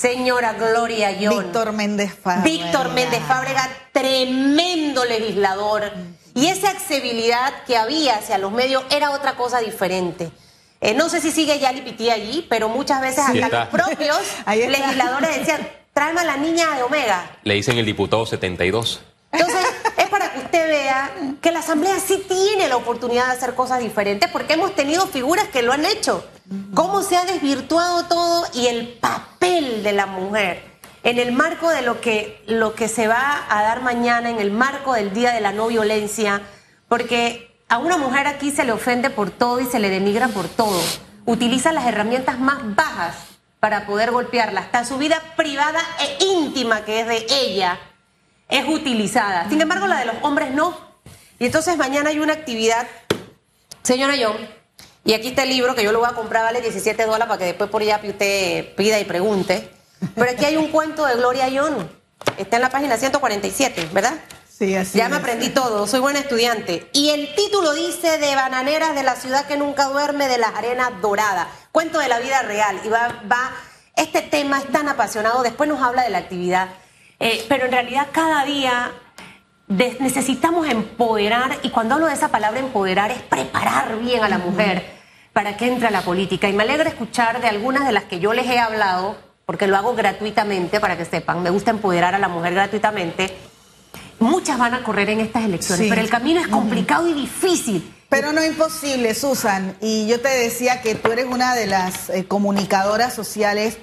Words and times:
señora 0.00 0.54
Gloria 0.54 1.10
Young. 1.12 1.42
Víctor 1.42 1.72
Méndez 1.72 2.14
Fábrega. 2.14 2.42
Víctor 2.44 2.88
Méndez 2.92 3.20
Fábrega, 3.26 3.68
tremendo 3.92 5.04
legislador. 5.04 5.92
Y 6.34 6.46
esa 6.46 6.70
accesibilidad 6.70 7.64
que 7.66 7.76
había 7.76 8.16
hacia 8.16 8.38
los 8.38 8.50
medios 8.52 8.82
era 8.90 9.10
otra 9.10 9.34
cosa 9.36 9.60
diferente. 9.60 10.30
Eh, 10.80 10.94
no 10.94 11.10
sé 11.10 11.20
si 11.20 11.30
sigue 11.30 11.58
Yali 11.58 11.82
Piti 11.82 12.08
allí, 12.08 12.46
pero 12.48 12.70
muchas 12.70 13.02
veces 13.02 13.24
Sí 13.30 13.42
hasta 13.42 13.64
está. 13.64 13.78
los 13.78 13.96
propios 13.96 14.18
legisladores 14.46 15.38
decían, 15.38 15.68
tráeme 15.92 16.20
a 16.20 16.24
la 16.24 16.36
niña 16.38 16.74
de 16.76 16.82
Omega. 16.82 17.38
Le 17.42 17.54
dicen 17.54 17.76
el 17.76 17.84
diputado 17.84 18.24
72. 18.24 19.02
Entonces, 19.32 19.64
es 19.96 20.08
para 20.08 20.32
que 20.32 20.40
usted 20.40 20.68
vea 20.68 21.10
que 21.40 21.52
la 21.52 21.60
Asamblea 21.60 21.98
sí 22.00 22.24
tiene 22.28 22.68
la 22.68 22.76
oportunidad 22.76 23.26
de 23.26 23.32
hacer 23.32 23.54
cosas 23.54 23.80
diferentes 23.80 24.28
porque 24.30 24.54
hemos 24.54 24.74
tenido 24.74 25.06
figuras 25.06 25.48
que 25.48 25.62
lo 25.62 25.72
han 25.72 25.84
hecho. 25.84 26.24
Cómo 26.74 27.02
se 27.02 27.16
ha 27.16 27.24
desvirtuado 27.24 28.06
todo 28.06 28.44
y 28.54 28.66
el 28.66 28.88
papel 29.00 29.82
de 29.82 29.92
la 29.92 30.06
mujer 30.06 30.70
en 31.02 31.18
el 31.18 31.32
marco 31.32 31.70
de 31.70 31.82
lo 31.82 32.00
que, 32.00 32.42
lo 32.46 32.74
que 32.74 32.88
se 32.88 33.08
va 33.08 33.44
a 33.48 33.62
dar 33.62 33.82
mañana, 33.82 34.30
en 34.30 34.38
el 34.38 34.50
marco 34.50 34.94
del 34.94 35.12
Día 35.12 35.32
de 35.32 35.40
la 35.40 35.52
No 35.52 35.68
Violencia, 35.68 36.42
porque 36.88 37.50
a 37.68 37.78
una 37.78 37.96
mujer 37.96 38.26
aquí 38.26 38.50
se 38.50 38.64
le 38.64 38.72
ofende 38.72 39.10
por 39.10 39.30
todo 39.30 39.60
y 39.60 39.66
se 39.66 39.78
le 39.78 39.88
denigra 39.88 40.28
por 40.28 40.48
todo. 40.48 40.80
Utiliza 41.24 41.72
las 41.72 41.86
herramientas 41.86 42.38
más 42.38 42.58
bajas 42.74 43.16
para 43.60 43.86
poder 43.86 44.10
golpearla. 44.10 44.60
Hasta 44.60 44.84
su 44.84 44.98
vida 44.98 45.22
privada 45.36 45.80
e 46.00 46.24
íntima, 46.24 46.84
que 46.84 47.00
es 47.00 47.06
de 47.06 47.26
ella, 47.30 47.78
es 48.50 48.66
utilizada. 48.68 49.48
Sin 49.48 49.60
embargo, 49.60 49.86
la 49.86 50.00
de 50.00 50.06
los 50.06 50.16
hombres 50.22 50.50
no. 50.52 50.76
Y 51.38 51.46
entonces 51.46 51.76
mañana 51.76 52.10
hay 52.10 52.18
una 52.18 52.32
actividad, 52.34 52.86
señora 53.82 54.14
John, 54.20 54.36
y 55.04 55.14
aquí 55.14 55.28
está 55.28 55.44
el 55.44 55.48
libro 55.48 55.74
que 55.74 55.82
yo 55.82 55.92
lo 55.92 56.00
voy 56.00 56.08
a 56.10 56.12
comprar, 56.14 56.44
vale 56.44 56.60
17 56.60 57.02
dólares 57.04 57.26
para 57.26 57.38
que 57.38 57.44
después 57.46 57.70
por 57.70 57.80
allá 57.82 58.00
usted 58.04 58.74
pida 58.74 58.98
y 59.00 59.04
pregunte. 59.04 59.70
Pero 60.14 60.30
aquí 60.30 60.44
hay 60.44 60.56
un 60.56 60.68
cuento 60.68 61.06
de 61.06 61.14
Gloria 61.16 61.48
John. 61.54 61.90
Está 62.36 62.56
en 62.56 62.62
la 62.62 62.70
página 62.70 62.96
147, 62.98 63.88
¿verdad? 63.92 64.14
Sí, 64.48 64.76
así 64.76 64.98
Ya 64.98 65.08
me 65.08 65.16
es. 65.16 65.22
aprendí 65.22 65.48
todo, 65.48 65.86
soy 65.86 66.00
buena 66.00 66.18
estudiante. 66.18 66.88
Y 66.92 67.08
el 67.10 67.34
título 67.34 67.72
dice 67.72 68.18
de 68.18 68.34
bananeras 68.34 68.94
de 68.94 69.02
la 69.02 69.16
ciudad 69.16 69.46
que 69.46 69.56
nunca 69.56 69.86
duerme, 69.86 70.28
de 70.28 70.36
las 70.36 70.54
arenas 70.54 70.90
doradas. 71.00 71.48
Cuento 71.72 71.98
de 71.98 72.08
la 72.08 72.18
vida 72.18 72.42
real. 72.42 72.78
Y 72.84 72.88
va, 72.90 73.22
va, 73.30 73.52
este 73.96 74.20
tema 74.20 74.58
es 74.58 74.70
tan 74.70 74.88
apasionado, 74.88 75.42
después 75.42 75.68
nos 75.68 75.82
habla 75.82 76.02
de 76.02 76.10
la 76.10 76.18
actividad. 76.18 76.68
Eh, 77.20 77.44
pero 77.48 77.66
en 77.66 77.72
realidad 77.72 78.08
cada 78.12 78.44
día 78.44 78.90
de- 79.68 79.96
necesitamos 80.00 80.66
empoderar, 80.68 81.58
y 81.62 81.70
cuando 81.70 81.94
hablo 81.94 82.06
de 82.06 82.14
esa 82.14 82.28
palabra 82.28 82.58
empoderar 82.60 83.10
es 83.12 83.20
preparar 83.22 83.98
bien 83.98 84.24
a 84.24 84.28
la 84.28 84.38
mujer 84.38 84.98
para 85.32 85.56
que 85.56 85.68
entre 85.68 85.86
a 85.88 85.90
la 85.90 86.00
política. 86.02 86.48
Y 86.48 86.52
me 86.54 86.64
alegra 86.64 86.88
escuchar 86.88 87.40
de 87.40 87.46
algunas 87.48 87.86
de 87.86 87.92
las 87.92 88.04
que 88.04 88.18
yo 88.18 88.32
les 88.32 88.46
he 88.46 88.58
hablado, 88.58 89.16
porque 89.46 89.66
lo 89.66 89.76
hago 89.76 89.94
gratuitamente, 89.94 90.80
para 90.80 90.96
que 90.96 91.04
sepan, 91.04 91.42
me 91.42 91.50
gusta 91.50 91.70
empoderar 91.70 92.14
a 92.14 92.18
la 92.18 92.28
mujer 92.28 92.54
gratuitamente. 92.54 93.36
Muchas 94.18 94.58
van 94.58 94.74
a 94.74 94.82
correr 94.82 95.10
en 95.10 95.20
estas 95.20 95.44
elecciones, 95.44 95.84
Sí. 95.84 95.88
pero 95.90 96.00
el 96.02 96.10
camino 96.10 96.40
es 96.40 96.48
complicado 96.48 97.06
y 97.08 97.14
difícil. 97.14 97.94
Pero 98.08 98.32
no 98.32 98.44
imposible, 98.44 99.14
Susan. 99.14 99.76
Y 99.80 100.06
yo 100.08 100.20
te 100.20 100.28
decía 100.28 100.82
que 100.82 100.94
tú 100.96 101.12
eres 101.12 101.26
una 101.26 101.54
de 101.54 101.66
las 101.68 102.10
eh, 102.10 102.26
comunicadoras 102.26 103.14
sociales, 103.14 103.78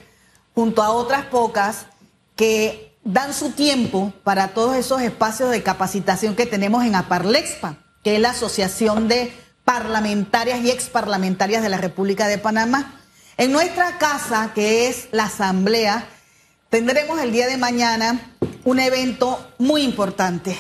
junto 0.54 0.84
a 0.84 0.90
otras 0.92 1.26
pocas, 1.26 1.86
que 2.36 2.87
dan 3.08 3.34
su 3.34 3.52
tiempo 3.52 4.14
para 4.26 4.50
todos 4.50 4.76
esos 4.76 5.02
espacios 5.02 5.50
de 5.50 5.64
capacitación 5.64 6.36
que 6.36 6.46
tenemos 6.46 6.84
en 6.84 6.94
Aparlexpa, 6.94 7.78
que 8.04 8.16
es 8.16 8.22
la 8.22 8.32
Asociación 8.32 9.08
de 9.08 9.34
Parlamentarias 9.64 10.60
y 10.60 10.72
Exparlamentarias 10.72 11.64
de 11.64 11.70
la 11.70 11.78
República 11.78 12.28
de 12.28 12.38
Panamá. 12.38 13.00
En 13.38 13.54
nuestra 13.54 13.98
casa, 13.98 14.52
que 14.54 14.90
es 14.90 15.08
la 15.12 15.26
Asamblea, 15.26 16.06
tendremos 16.70 17.22
el 17.22 17.32
día 17.32 17.48
de 17.48 17.56
mañana 17.56 18.20
un 18.66 18.80
evento 18.80 19.54
muy 19.58 19.84
importante. 19.84 20.58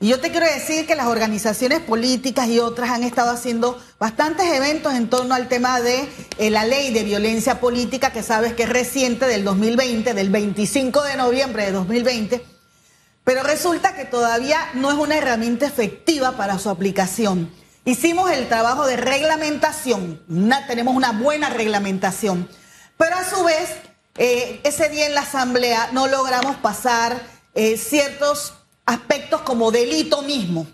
Y 0.00 0.08
yo 0.08 0.20
te 0.20 0.30
quiero 0.30 0.46
decir 0.46 0.86
que 0.86 0.96
las 0.96 1.06
organizaciones 1.06 1.80
políticas 1.80 2.48
y 2.48 2.58
otras 2.58 2.90
han 2.90 3.04
estado 3.04 3.30
haciendo 3.30 3.78
bastantes 3.98 4.52
eventos 4.52 4.92
en 4.94 5.08
torno 5.08 5.34
al 5.34 5.48
tema 5.48 5.80
de 5.80 6.06
eh, 6.40 6.48
la 6.48 6.64
ley 6.64 6.90
de 6.90 7.04
violencia 7.04 7.60
política, 7.60 8.14
que 8.14 8.22
sabes 8.22 8.54
que 8.54 8.62
es 8.62 8.68
reciente 8.70 9.26
del 9.26 9.44
2020, 9.44 10.14
del 10.14 10.30
25 10.30 11.02
de 11.02 11.16
noviembre 11.18 11.66
de 11.66 11.72
2020, 11.72 12.42
pero 13.24 13.42
resulta 13.42 13.94
que 13.94 14.06
todavía 14.06 14.70
no 14.72 14.90
es 14.90 14.96
una 14.96 15.18
herramienta 15.18 15.66
efectiva 15.66 16.38
para 16.38 16.58
su 16.58 16.70
aplicación. 16.70 17.52
Hicimos 17.84 18.30
el 18.30 18.48
trabajo 18.48 18.86
de 18.86 18.96
reglamentación, 18.96 20.22
tenemos 20.66 20.96
una 20.96 21.12
buena 21.12 21.50
reglamentación, 21.50 22.48
pero 22.96 23.16
a 23.16 23.28
su 23.28 23.44
vez, 23.44 23.74
eh, 24.16 24.62
ese 24.64 24.88
día 24.88 25.08
en 25.08 25.14
la 25.14 25.20
asamblea 25.20 25.90
no 25.92 26.06
logramos 26.06 26.56
pasar 26.56 27.20
eh, 27.54 27.76
ciertos 27.76 28.54
aspectos 28.86 29.42
como 29.42 29.70
delito 29.72 30.22
mismo. 30.22 30.66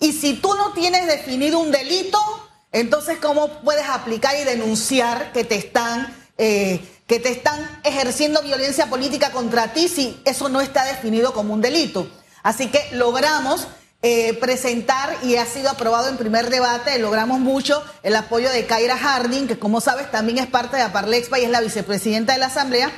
Y 0.00 0.12
si 0.12 0.32
tú 0.32 0.54
no 0.54 0.72
tienes 0.72 1.06
definido 1.06 1.58
un 1.58 1.70
delito, 1.70 2.43
entonces 2.74 3.18
¿cómo 3.18 3.60
puedes 3.60 3.88
aplicar 3.88 4.34
y 4.36 4.42
denunciar 4.42 5.32
que 5.32 5.44
te 5.44 5.54
están, 5.54 6.12
eh, 6.36 6.84
que 7.06 7.20
te 7.20 7.30
están 7.30 7.80
ejerciendo 7.84 8.42
violencia 8.42 8.90
política 8.90 9.30
contra 9.30 9.72
ti 9.72 9.86
si 9.86 10.20
eso 10.24 10.48
no 10.48 10.60
está 10.60 10.84
definido 10.84 11.32
como 11.32 11.54
un 11.54 11.60
delito? 11.60 12.08
Así 12.42 12.66
que 12.66 12.84
logramos 12.90 13.68
eh, 14.02 14.34
presentar 14.34 15.16
y 15.22 15.36
ha 15.36 15.46
sido 15.46 15.70
aprobado 15.70 16.08
en 16.08 16.16
primer 16.16 16.50
debate, 16.50 16.98
logramos 16.98 17.38
mucho 17.38 17.80
el 18.02 18.16
apoyo 18.16 18.50
de 18.50 18.66
Kaira 18.66 18.98
Harding, 18.98 19.46
que 19.46 19.56
como 19.56 19.80
sabes 19.80 20.10
también 20.10 20.38
es 20.38 20.48
parte 20.48 20.76
de 20.76 20.82
Aparlexpa 20.82 21.38
y 21.38 21.44
es 21.44 21.50
la 21.50 21.60
vicepresidenta 21.60 22.32
de 22.32 22.40
la 22.40 22.46
Asamblea, 22.46 22.90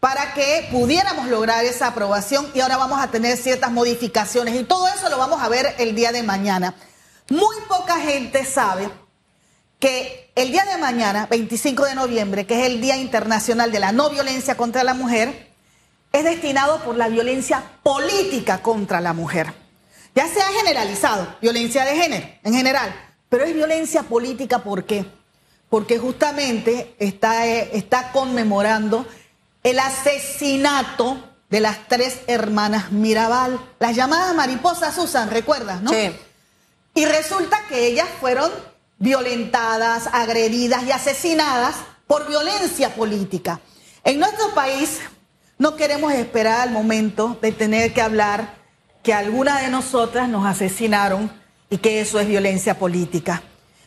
para 0.00 0.32
que 0.32 0.66
pudiéramos 0.72 1.26
lograr 1.26 1.66
esa 1.66 1.88
aprobación 1.88 2.50
y 2.54 2.60
ahora 2.60 2.78
vamos 2.78 2.98
a 2.98 3.10
tener 3.10 3.36
ciertas 3.36 3.70
modificaciones 3.70 4.54
y 4.54 4.64
todo 4.64 4.88
eso 4.88 5.10
lo 5.10 5.18
vamos 5.18 5.42
a 5.42 5.50
ver 5.50 5.74
el 5.78 5.94
día 5.94 6.12
de 6.12 6.22
mañana. 6.22 6.74
Muy 7.28 7.56
poca 7.68 7.98
gente 7.98 8.46
sabe 8.46 8.88
que 9.78 10.30
el 10.34 10.50
día 10.50 10.64
de 10.64 10.76
mañana, 10.78 11.26
25 11.26 11.84
de 11.84 11.94
noviembre, 11.94 12.46
que 12.46 12.60
es 12.60 12.66
el 12.66 12.80
Día 12.80 12.96
Internacional 12.96 13.70
de 13.70 13.80
la 13.80 13.92
No 13.92 14.10
Violencia 14.10 14.56
contra 14.56 14.82
la 14.82 14.94
Mujer, 14.94 15.48
es 16.12 16.24
destinado 16.24 16.82
por 16.84 16.96
la 16.96 17.08
violencia 17.08 17.62
política 17.82 18.62
contra 18.62 19.00
la 19.00 19.12
mujer. 19.12 19.52
Ya 20.14 20.26
se 20.26 20.40
ha 20.40 20.48
generalizado 20.48 21.36
violencia 21.40 21.84
de 21.84 21.96
género 21.96 22.26
en 22.42 22.54
general, 22.54 22.92
pero 23.28 23.44
es 23.44 23.54
violencia 23.54 24.02
política 24.02 24.60
¿por 24.60 24.84
qué? 24.84 25.04
Porque 25.68 25.98
justamente 25.98 26.94
está, 26.98 27.46
eh, 27.46 27.70
está 27.74 28.10
conmemorando 28.10 29.06
el 29.62 29.78
asesinato 29.78 31.22
de 31.50 31.60
las 31.60 31.88
tres 31.88 32.20
hermanas 32.26 32.90
Mirabal, 32.90 33.60
las 33.78 33.94
llamadas 33.94 34.34
mariposas 34.34 34.94
Susan, 34.94 35.30
¿recuerdas, 35.30 35.82
no? 35.82 35.90
Sí. 35.90 36.10
Y 36.94 37.04
resulta 37.04 37.60
que 37.68 37.86
ellas 37.86 38.08
fueron 38.18 38.50
violentadas, 38.98 40.08
agredidas 40.12 40.82
y 40.84 40.92
asesinadas 40.92 41.76
por 42.06 42.26
violencia 42.28 42.94
política. 42.94 43.60
En 44.04 44.18
nuestro 44.18 44.54
país 44.54 45.00
no 45.58 45.76
queremos 45.76 46.12
esperar 46.12 46.60
al 46.60 46.70
momento 46.70 47.36
de 47.40 47.52
tener 47.52 47.92
que 47.92 48.02
hablar 48.02 48.56
que 49.02 49.12
alguna 49.12 49.60
de 49.60 49.68
nosotras 49.68 50.28
nos 50.28 50.46
asesinaron 50.46 51.30
y 51.70 51.78
que 51.78 52.00
eso 52.00 52.18
es 52.18 52.26
violencia 52.26 52.78
política. 52.78 53.42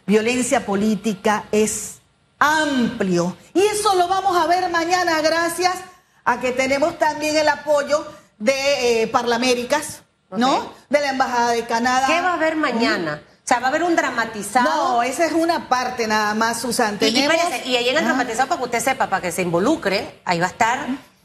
Violencia 0.06 0.66
política 0.66 1.46
es 1.52 2.00
amplio 2.40 3.36
y 3.54 3.62
eso 3.62 3.96
lo 3.96 4.08
vamos 4.08 4.36
a 4.36 4.48
ver 4.48 4.70
mañana 4.70 5.22
gracias 5.22 5.76
a 6.24 6.40
que 6.40 6.52
tenemos 6.52 6.98
también 6.98 7.36
el 7.38 7.48
apoyo 7.48 8.06
de 8.38 9.04
eh, 9.04 9.08
Parlaméricas, 9.08 10.02
¿no? 10.32 10.74
De 10.90 11.00
la 11.00 11.12
Embajada 11.12 11.52
de 11.52 11.66
Canadá. 11.66 12.08
¿Qué 12.08 12.22
va 12.22 12.32
a 12.32 12.34
haber 12.34 12.56
mañana? 12.56 13.22
Sea, 13.52 13.60
va 13.60 13.66
a 13.66 13.70
haber 13.70 13.84
un 13.84 13.96
dramatizado. 13.98 14.94
No, 14.94 15.04
esa 15.04 15.26
es 15.26 15.34
una 15.34 15.68
parte 15.68 16.08
nada 16.08 16.34
más, 16.36 16.62
Susan. 16.62 16.96
Y 16.96 16.98
Tenemos... 17.12 17.36
espérese, 17.36 17.68
y 17.68 17.76
ahí 17.76 17.90
en 17.90 17.98
el 17.98 18.04
Ah, 18.04 18.08
dramatizado, 18.08 18.48
para 18.48 18.60
que 18.60 18.66
usted 18.66 18.80
sepa, 18.80 19.08
para 19.10 19.22
que 19.22 19.32
se 19.34 19.42
involucre, 19.42 20.22
ahí 20.24 20.40
va 20.40 20.46
a 20.46 20.50
estar 20.50 20.80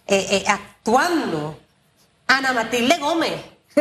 eh, 0.09 0.27
eh, 0.31 0.45
actuando 0.49 1.57
Ana 2.27 2.53
Matilde 2.53 2.97
Gómez. 2.99 3.33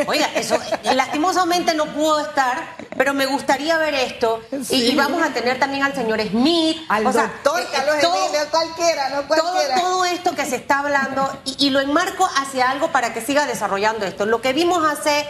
Oiga, 0.07 0.29
eso 0.35 0.59
lastimosamente 0.93 1.73
no 1.73 1.85
pudo 1.87 2.19
estar, 2.19 2.75
pero 2.97 3.13
me 3.15 3.25
gustaría 3.25 3.77
ver 3.79 3.95
esto. 3.95 4.41
Y- 4.51 4.63
Sí. 4.65 4.91
Y, 4.91 4.95
vamos 4.95 5.23
a 5.23 5.29
tener 5.33 5.57
también 5.57 5.83
al 5.83 5.95
señor 5.95 6.21
Smith. 6.21 6.77
Al 6.89 7.07
o 7.07 7.13
sea, 7.13 7.23
doctor 7.23 7.61
eh, 7.61 7.67
Carlos 7.71 7.95
todo- 8.01 8.25
Emilio, 8.25 8.41
cualquiera, 8.51 9.09
no 9.09 9.21
todo, 9.23 10.05
esto 10.05 10.35
que 10.35 10.45
se 10.45 10.57
está 10.57 10.79
hablando 10.79 11.35
y, 11.45 11.67
y 11.67 11.69
lo 11.71 11.79
enmarco 11.79 12.29
hacia 12.37 12.69
algo 12.69 12.91
para 12.91 13.11
que 13.13 13.21
siga 13.21 13.47
desarrollando 13.47 14.05
esto. 14.05 14.25
Lo 14.27 14.41
que 14.41 14.53
vimos 14.53 14.85
hace 14.87 15.25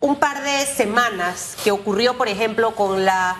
un 0.00 0.16
par 0.16 0.42
de 0.42 0.66
semanas 0.66 1.56
que 1.62 1.70
ocurrió, 1.70 2.16
por 2.16 2.28
ejemplo, 2.28 2.74
con 2.74 3.04
la 3.04 3.36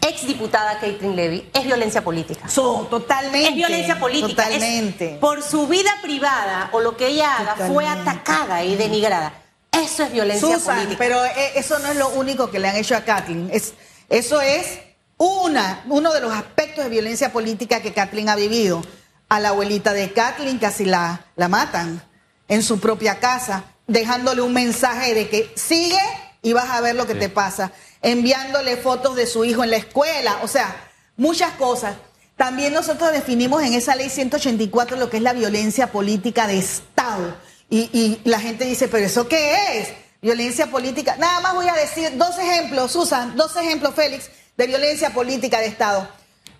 exdiputada 0.00 0.78
Caitlin 0.78 1.16
Levy 1.16 1.48
es 1.52 1.64
violencia 1.64 2.02
política. 2.04 2.48
So, 2.48 2.86
totalmente. 2.88 3.48
Es 3.48 3.54
violencia 3.54 3.98
política. 3.98 4.44
Es- 4.44 4.54
Totalmente. 4.54 5.18
por 5.20 5.42
su 5.42 5.66
vida 5.66 5.90
privada 6.02 6.68
o 6.72 6.80
lo 6.80 6.96
que 6.96 7.08
ella 7.08 7.36
haga 7.36 7.56
fue 7.66 7.86
atacada 7.88 8.62
y 8.62 8.76
denigrada. 8.76 9.32
Eso 9.72 10.04
es 10.04 10.12
violencia 10.12 10.58
Susan, 10.58 10.76
política. 10.76 10.98
pero 10.98 11.24
eh, 11.24 11.52
eso 11.56 11.78
no 11.80 11.88
es 11.88 11.96
lo 11.96 12.08
único 12.10 12.50
que 12.50 12.58
le 12.58 12.68
han 12.68 12.76
hecho 12.76 12.96
a 12.96 13.00
Kathleen. 13.00 13.50
Es, 13.52 13.74
eso 14.08 14.40
es 14.40 14.78
una, 15.18 15.82
uno 15.88 16.12
de 16.12 16.20
los 16.20 16.32
aspectos 16.32 16.84
de 16.84 16.90
violencia 16.90 17.32
política 17.32 17.80
que 17.82 17.92
Kathleen 17.92 18.28
ha 18.28 18.36
vivido. 18.36 18.82
a 19.28 19.40
la 19.40 19.48
abuelita 19.48 19.92
de 19.92 20.12
Kathleen, 20.12 20.58
casi 20.58 20.84
la, 20.84 21.24
la 21.34 21.48
matan 21.48 22.00
en 22.46 22.62
su 22.62 22.78
propia 22.78 23.18
casa, 23.18 23.64
dejándole 23.86 24.42
un 24.42 24.52
mensaje 24.52 25.14
de 25.14 25.28
que 25.28 25.52
sigue 25.54 26.00
y 26.42 26.52
vas 26.52 26.70
a 26.70 26.80
ver 26.80 26.94
lo 26.94 27.06
que 27.06 27.14
te 27.14 27.28
pasa, 27.28 27.72
enviándole 28.02 28.76
fotos 28.76 29.16
de 29.16 29.26
su 29.26 29.44
hijo 29.44 29.64
en 29.64 29.70
la 29.70 29.76
escuela, 29.76 30.38
o 30.42 30.48
sea, 30.48 30.90
muchas 31.16 31.52
cosas. 31.54 31.96
También 32.36 32.74
nosotros 32.74 33.12
definimos 33.12 33.62
en 33.62 33.72
esa 33.72 33.96
ley 33.96 34.10
184 34.10 34.96
lo 34.96 35.08
que 35.08 35.16
es 35.16 35.22
la 35.22 35.32
violencia 35.32 35.90
política 35.90 36.46
de 36.46 36.58
Estado. 36.58 37.36
Y, 37.70 37.88
y 37.92 38.20
la 38.24 38.38
gente 38.38 38.64
dice, 38.64 38.88
pero 38.88 39.06
¿eso 39.06 39.26
qué 39.26 39.78
es? 39.78 39.88
Violencia 40.20 40.66
política. 40.70 41.16
Nada 41.16 41.40
más 41.40 41.54
voy 41.54 41.68
a 41.68 41.74
decir 41.74 42.16
dos 42.16 42.38
ejemplos, 42.38 42.92
Susan, 42.92 43.36
dos 43.36 43.56
ejemplos, 43.56 43.94
Félix, 43.94 44.30
de 44.56 44.66
violencia 44.66 45.10
política 45.10 45.60
de 45.60 45.66
Estado. 45.66 46.08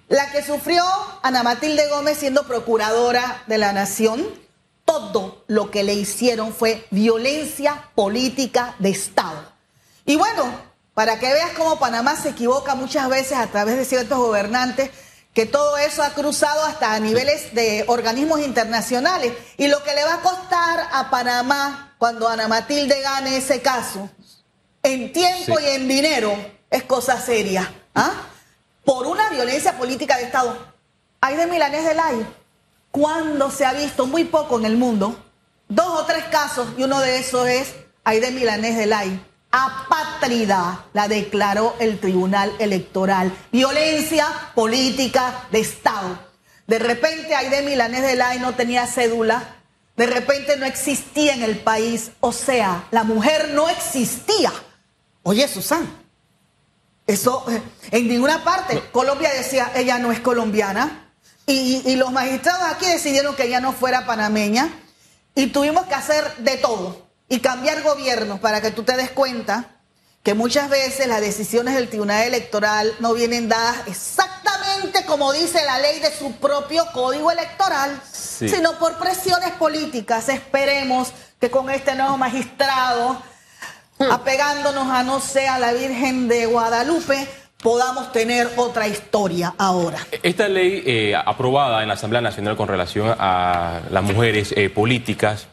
La 0.08 0.30
que 0.30 0.42
sufrió 0.42 0.84
Ana 1.22 1.42
Matilde 1.42 1.88
Gómez 1.88 2.18
siendo 2.18 2.46
procuradora 2.46 3.42
de 3.46 3.58
la 3.58 3.72
Nación, 3.72 4.24
todo 4.86 5.44
lo 5.46 5.70
que 5.70 5.82
le 5.82 5.92
hicieron 5.92 6.54
fue 6.54 6.86
violencia 6.90 7.90
política 7.94 8.74
de 8.78 8.88
Estado. 8.88 9.52
Y 10.06 10.16
bueno, 10.16 10.44
para 10.94 11.18
que 11.18 11.30
veas 11.30 11.50
cómo 11.50 11.78
Panamá 11.78 12.16
se 12.16 12.30
equivoca 12.30 12.74
muchas 12.74 13.10
veces 13.10 13.36
a 13.36 13.48
través 13.48 13.76
de 13.76 13.84
ciertos 13.84 14.16
gobernantes, 14.16 14.90
que 15.34 15.44
todo 15.44 15.76
eso 15.76 16.02
ha 16.02 16.14
cruzado 16.14 16.64
hasta 16.64 16.94
a 16.94 17.00
niveles 17.00 17.54
de 17.54 17.84
organismos 17.88 18.40
internacionales. 18.40 19.34
Y 19.58 19.68
lo 19.68 19.82
que 19.82 19.94
le 19.94 20.04
va 20.04 20.14
a 20.14 20.22
costar 20.22 20.88
a 20.90 21.10
Panamá 21.10 21.94
cuando 21.98 22.26
Ana 22.26 22.48
Matilde 22.48 23.02
gane 23.02 23.36
ese 23.36 23.60
caso, 23.60 24.08
en 24.82 25.12
tiempo 25.12 25.60
y 25.60 25.66
en 25.66 25.86
dinero, 25.86 26.34
es 26.70 26.84
cosa 26.84 27.20
seria. 27.20 27.70
¿ah? 27.94 28.12
por 28.86 29.04
una 29.06 29.28
violencia 29.30 29.76
política 29.76 30.16
de 30.16 30.24
Estado. 30.24 30.56
Hay 31.20 31.36
de 31.36 31.46
Milanés 31.46 31.84
del 31.84 31.98
Ay. 31.98 32.24
¿Cuándo 32.96 33.50
se 33.50 33.66
ha 33.66 33.74
visto? 33.74 34.06
Muy 34.06 34.24
poco 34.24 34.58
en 34.58 34.64
el 34.64 34.78
mundo. 34.78 35.22
Dos 35.68 36.00
o 36.00 36.06
tres 36.06 36.24
casos, 36.30 36.66
y 36.78 36.82
uno 36.82 36.98
de 36.98 37.18
esos 37.18 37.46
es 37.46 37.74
Aide 38.04 38.30
Milanés 38.30 38.90
Ay. 38.90 39.22
Apátrida 39.50 40.86
la 40.94 41.06
declaró 41.06 41.76
el 41.78 42.00
Tribunal 42.00 42.54
Electoral. 42.58 43.36
Violencia 43.52 44.26
política 44.54 45.46
de 45.52 45.60
Estado. 45.60 46.18
De 46.66 46.78
repente 46.78 47.34
Aide 47.34 47.60
Milanés 47.60 48.00
del 48.00 48.22
Ay 48.22 48.38
no 48.38 48.54
tenía 48.54 48.86
cédula. 48.86 49.56
De 49.94 50.06
repente 50.06 50.56
no 50.56 50.64
existía 50.64 51.34
en 51.34 51.42
el 51.42 51.58
país. 51.58 52.12
O 52.20 52.32
sea, 52.32 52.84
la 52.92 53.04
mujer 53.04 53.50
no 53.52 53.68
existía. 53.68 54.50
Oye, 55.22 55.46
Susana 55.48 55.86
eso, 57.06 57.44
eh, 57.48 57.62
en 57.92 58.08
ninguna 58.08 58.42
parte. 58.42 58.82
Colombia 58.90 59.30
decía, 59.32 59.70
ella 59.74 59.98
no 59.98 60.10
es 60.12 60.20
colombiana. 60.20 61.05
Y, 61.46 61.94
los 61.94 62.10
magistrados 62.10 62.62
aquí 62.64 62.86
decidieron 62.86 63.36
que 63.36 63.44
ella 63.44 63.60
no 63.60 63.72
fuera 63.72 64.04
panameña. 64.04 64.68
Y 65.34 65.48
tuvimos 65.48 65.86
que 65.86 65.94
hacer 65.94 66.36
de 66.38 66.56
todo. 66.56 67.06
Y 67.28 67.40
cambiar 67.40 67.82
gobierno 67.82 68.40
para 68.40 68.60
que 68.60 68.70
tú 68.70 68.82
te 68.82 68.96
des 68.96 69.10
cuenta 69.10 69.80
que 70.22 70.34
muchas 70.34 70.68
veces 70.68 71.06
las 71.06 71.20
decisiones 71.20 71.74
del 71.74 71.88
Tribunal 71.88 72.24
Electoral 72.24 72.92
no 72.98 73.14
vienen 73.14 73.48
dadas 73.48 73.76
exactamente 73.86 75.04
como 75.06 75.32
dice 75.32 75.64
la 75.64 75.78
ley 75.78 76.00
de 76.00 76.12
su 76.12 76.32
propio 76.32 76.84
código 76.92 77.30
electoral, 77.30 78.00
sino 78.12 78.76
por 78.78 78.98
presiones 78.98 79.52
políticas. 79.52 80.28
Esperemos 80.28 81.12
que 81.38 81.50
con 81.50 81.70
este 81.70 81.94
nuevo 81.94 82.16
magistrado 82.16 83.22
Hmm. 83.98 84.12
apegándonos 84.12 84.90
a 84.90 85.02
no 85.02 85.20
sea 85.20 85.58
la 85.58 85.72
Virgen 85.72 86.28
de 86.28 86.44
Guadalupe, 86.44 87.26
podamos 87.66 88.12
tener 88.12 88.48
otra 88.58 88.86
historia 88.86 89.52
ahora. 89.58 89.98
Esta 90.22 90.46
ley 90.46 90.84
eh, 90.86 91.16
aprobada 91.16 91.82
en 91.82 91.88
la 91.88 91.94
Asamblea 91.94 92.22
Nacional 92.22 92.56
con 92.56 92.68
relación 92.68 93.12
a 93.18 93.80
las 93.90 94.04
mujeres 94.04 94.54
eh, 94.56 94.70
políticas, 94.70 95.48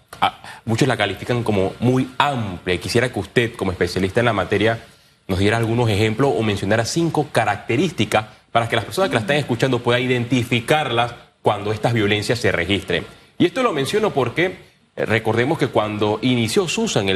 muchos 0.63 0.88
la 0.88 0.95
califican 0.95 1.42
como 1.42 1.74
muy 1.80 2.07
amplia. 2.19 2.80
Quisiera 2.80 3.12
que 3.12 3.19
usted, 3.19 3.56
como 3.56 3.71
especialista 3.71 4.19
en 4.19 4.27
la 4.27 4.33
materia, 4.33 4.80
nos 5.27 5.39
diera 5.39 5.57
algunos 5.57 5.89
ejemplos 5.89 6.31
o 6.38 6.44
mencionara 6.44 6.86
cinco 6.86 7.30
características 7.31 8.25
para 8.51 8.69
que 8.69 8.75
las 8.75 8.86
personas 8.86 9.10
que 9.10 9.15
la 9.15 9.21
están 9.21 9.38
escuchando 9.38 9.80
puedan 9.80 10.04
identificarlas 10.04 11.15
cuando 11.42 11.74
estas 11.74 11.94
violencias 11.94 12.38
se 12.38 12.51
registren. 12.51 13.07
Y 13.39 13.48
esto 13.48 13.63
lo 13.63 13.74
menciono 13.74 14.12
porque 14.12 14.60
eh, 14.95 15.06
recordemos 15.07 15.57
que 15.57 15.69
cuando 15.69 16.19
inició 16.21 16.68
Susan 16.68 17.07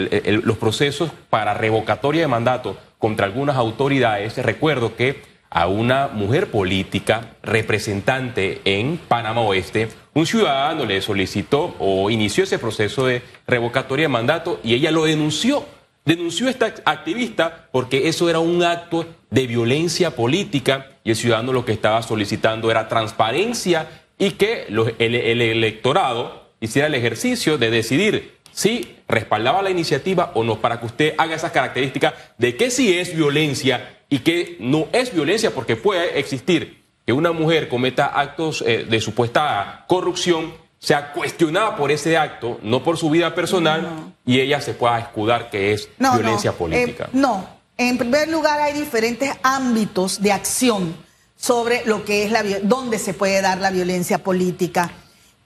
los 0.43 0.57
procesos 0.57 1.11
para 1.29 1.53
revocatoria 1.53 2.21
de 2.21 2.27
mandato 2.27 2.77
contra 2.99 3.25
algunas 3.25 3.57
autoridades, 3.57 4.37
recuerdo 4.37 4.95
que 4.95 5.21
a 5.49 5.67
una 5.67 6.07
mujer 6.07 6.51
política 6.51 7.35
representante 7.41 8.61
en 8.65 8.97
Panamá 8.97 9.41
Oeste, 9.41 9.89
un 10.13 10.25
ciudadano 10.25 10.85
le 10.85 11.01
solicitó 11.01 11.75
o 11.79 12.09
inició 12.09 12.43
ese 12.43 12.59
proceso 12.59 13.05
de 13.05 13.21
revocatoria 13.45 14.05
de 14.05 14.09
mandato 14.09 14.59
y 14.63 14.73
ella 14.73 14.91
lo 14.91 15.05
denunció. 15.05 15.65
Denunció 16.05 16.47
a 16.47 16.51
esta 16.51 16.73
activista 16.85 17.67
porque 17.71 18.07
eso 18.07 18.29
era 18.29 18.39
un 18.39 18.63
acto 18.63 19.05
de 19.29 19.47
violencia 19.47 20.15
política 20.15 20.87
y 21.03 21.11
el 21.11 21.15
ciudadano 21.15 21.53
lo 21.53 21.65
que 21.65 21.73
estaba 21.73 22.01
solicitando 22.01 22.71
era 22.71 22.87
transparencia 22.87 23.87
y 24.17 24.31
que 24.31 24.67
el 24.99 25.41
electorado 25.41 26.47
hiciera 26.59 26.87
el 26.87 26.95
ejercicio 26.95 27.57
de 27.57 27.69
decidir 27.69 28.36
si 28.57 28.97
respaldaba 29.07 29.61
la 29.61 29.69
iniciativa 29.69 30.31
o 30.33 30.43
no, 30.43 30.59
para 30.59 30.79
que 30.79 30.87
usted 30.87 31.13
haga 31.19 31.35
esas 31.35 31.51
características 31.51 32.15
de 32.39 32.57
qué 32.57 32.71
sí 32.71 32.97
es 32.97 33.15
violencia 33.15 33.99
y 34.09 34.19
qué 34.19 34.57
no 34.59 34.87
es 34.93 35.13
violencia, 35.13 35.51
porque 35.53 35.75
puede 35.75 36.17
existir 36.17 36.83
que 37.05 37.13
una 37.13 37.31
mujer 37.33 37.69
cometa 37.69 38.07
actos 38.07 38.63
eh, 38.65 38.87
de 38.89 38.99
supuesta 38.99 39.85
corrupción, 39.87 40.55
sea 40.79 41.13
cuestionada 41.13 41.75
por 41.75 41.91
ese 41.91 42.17
acto, 42.17 42.59
no 42.63 42.83
por 42.83 42.97
su 42.97 43.11
vida 43.11 43.35
personal, 43.35 44.15
y 44.25 44.39
ella 44.39 44.59
se 44.59 44.73
pueda 44.73 44.97
escudar 44.97 45.51
que 45.51 45.73
es 45.73 45.87
violencia 45.99 46.49
eh, 46.49 46.53
política. 46.57 47.09
no, 47.13 47.47
en 47.77 47.99
primer 47.99 48.27
lugar 48.27 48.59
hay 48.59 48.73
diferentes 48.73 49.35
ámbitos 49.43 50.19
de 50.19 50.31
acción 50.31 50.95
sobre 51.35 51.85
lo 51.85 52.03
que 52.03 52.23
es 52.23 52.31
la 52.31 52.43
dónde 52.63 52.97
se 52.97 53.13
puede 53.13 53.39
dar 53.39 53.59
la 53.59 53.69
violencia 53.69 54.17
política. 54.17 54.89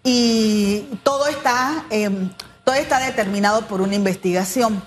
Y 0.02 0.86
todo 1.04 1.28
está, 1.28 1.86
em, 1.90 2.30
todo 2.64 2.76
está 2.76 3.00
determinado 3.00 3.68
por 3.68 3.82
una 3.82 3.96
investigación, 3.96 4.84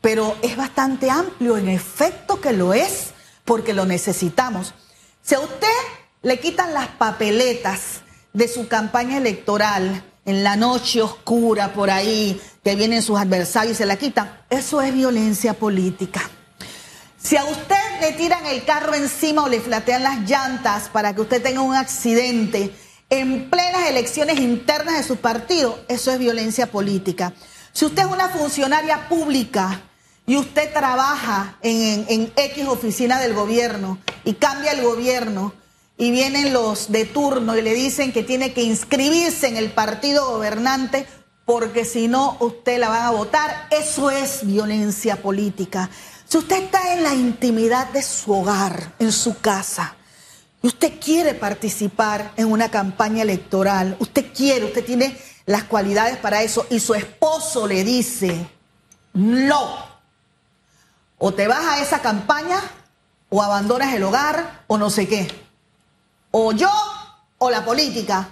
pero 0.00 0.36
es 0.42 0.56
bastante 0.56 1.10
amplio, 1.10 1.56
en 1.56 1.68
efecto 1.68 2.40
que 2.40 2.52
lo 2.52 2.72
es, 2.72 3.10
porque 3.44 3.74
lo 3.74 3.84
necesitamos. 3.84 4.74
Si 5.22 5.34
a 5.34 5.40
usted 5.40 5.66
le 6.22 6.38
quitan 6.38 6.74
las 6.74 6.88
papeletas 6.88 8.00
de 8.32 8.48
su 8.48 8.68
campaña 8.68 9.16
electoral 9.16 10.04
en 10.24 10.44
la 10.44 10.56
noche 10.56 11.02
oscura 11.02 11.72
por 11.72 11.90
ahí, 11.90 12.40
que 12.62 12.76
vienen 12.76 13.02
sus 13.02 13.18
adversarios 13.18 13.74
y 13.74 13.78
se 13.78 13.86
la 13.86 13.96
quitan, 13.96 14.42
eso 14.50 14.82
es 14.82 14.92
violencia 14.92 15.54
política. 15.54 16.20
Si 17.20 17.36
a 17.36 17.44
usted 17.44 18.00
le 18.00 18.12
tiran 18.12 18.46
el 18.46 18.64
carro 18.64 18.94
encima 18.94 19.42
o 19.42 19.48
le 19.48 19.60
flatean 19.60 20.02
las 20.02 20.20
llantas 20.28 20.88
para 20.88 21.14
que 21.14 21.22
usted 21.22 21.42
tenga 21.42 21.62
un 21.62 21.74
accidente, 21.74 22.72
en 23.10 23.48
plenas 23.48 23.88
elecciones 23.88 24.38
internas 24.38 24.98
de 24.98 25.02
su 25.02 25.16
partido, 25.16 25.78
eso 25.88 26.10
es 26.10 26.18
violencia 26.18 26.66
política. 26.66 27.32
Si 27.72 27.84
usted 27.84 28.02
es 28.02 28.12
una 28.12 28.28
funcionaria 28.28 29.08
pública 29.08 29.82
y 30.26 30.36
usted 30.36 30.72
trabaja 30.72 31.56
en, 31.62 32.32
X 32.36 32.66
oficina 32.66 33.18
del 33.18 33.34
gobierno 33.34 33.98
y 34.24 34.34
cambia 34.34 34.72
el 34.72 34.82
gobierno 34.82 35.54
y 35.96 36.10
vienen 36.10 36.52
los 36.52 36.92
de 36.92 37.06
turno 37.06 37.56
y 37.56 37.62
le 37.62 37.74
dicen 37.74 38.12
que 38.12 38.22
tiene 38.22 38.52
que 38.52 38.62
inscribirse 38.62 39.48
en 39.48 39.56
el 39.56 39.70
partido 39.70 40.28
gobernante 40.28 41.06
porque 41.44 41.86
si 41.86 42.08
no 42.08 42.36
usted 42.40 42.78
la 42.78 42.90
van 42.90 43.04
a 43.04 43.10
votar, 43.10 43.68
eso 43.70 44.10
es 44.10 44.46
violencia 44.46 45.16
política. 45.22 45.88
Si 46.26 46.36
usted 46.36 46.64
está 46.64 46.92
en 46.92 47.02
la 47.02 47.14
intimidad 47.14 47.88
de 47.90 48.02
su 48.02 48.34
hogar, 48.34 48.92
en 48.98 49.12
su 49.12 49.38
casa, 49.38 49.96
y 50.62 50.66
usted 50.66 50.98
quiere 51.00 51.34
participar 51.34 52.32
en 52.36 52.50
una 52.50 52.70
campaña 52.70 53.22
electoral, 53.22 53.96
usted 54.00 54.32
quiere, 54.34 54.64
usted 54.64 54.84
tiene 54.84 55.16
las 55.46 55.64
cualidades 55.64 56.16
para 56.16 56.42
eso. 56.42 56.66
Y 56.70 56.80
su 56.80 56.94
esposo 56.94 57.66
le 57.66 57.84
dice, 57.84 58.48
no, 59.12 59.86
o 61.18 61.32
te 61.32 61.46
vas 61.46 61.64
a 61.64 61.82
esa 61.82 62.00
campaña 62.00 62.60
o 63.28 63.42
abandonas 63.42 63.94
el 63.94 64.02
hogar 64.02 64.64
o 64.66 64.78
no 64.78 64.90
sé 64.90 65.06
qué, 65.06 65.28
o 66.32 66.52
yo 66.52 66.70
o 67.38 67.50
la 67.50 67.64
política. 67.64 68.30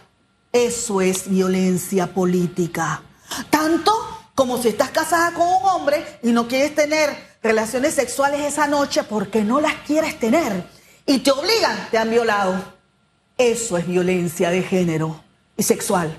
Eso 0.52 1.00
es 1.00 1.28
violencia 1.28 2.12
política. 2.12 3.02
Tanto 3.50 3.92
como 4.34 4.60
si 4.60 4.68
estás 4.68 4.90
casada 4.90 5.32
con 5.32 5.46
un 5.46 5.68
hombre 5.68 6.18
y 6.22 6.32
no 6.32 6.48
quieres 6.48 6.74
tener 6.74 7.36
relaciones 7.42 7.94
sexuales 7.94 8.40
esa 8.40 8.66
noche 8.66 9.02
porque 9.04 9.44
no 9.44 9.60
las 9.60 9.74
quieres 9.86 10.18
tener 10.18 10.75
y 11.06 11.18
te 11.20 11.30
obligan, 11.30 11.88
te 11.90 11.98
han 11.98 12.10
violado. 12.10 12.74
Eso 13.38 13.78
es 13.78 13.86
violencia 13.86 14.50
de 14.50 14.62
género 14.62 15.22
y 15.56 15.62
sexual. 15.62 16.18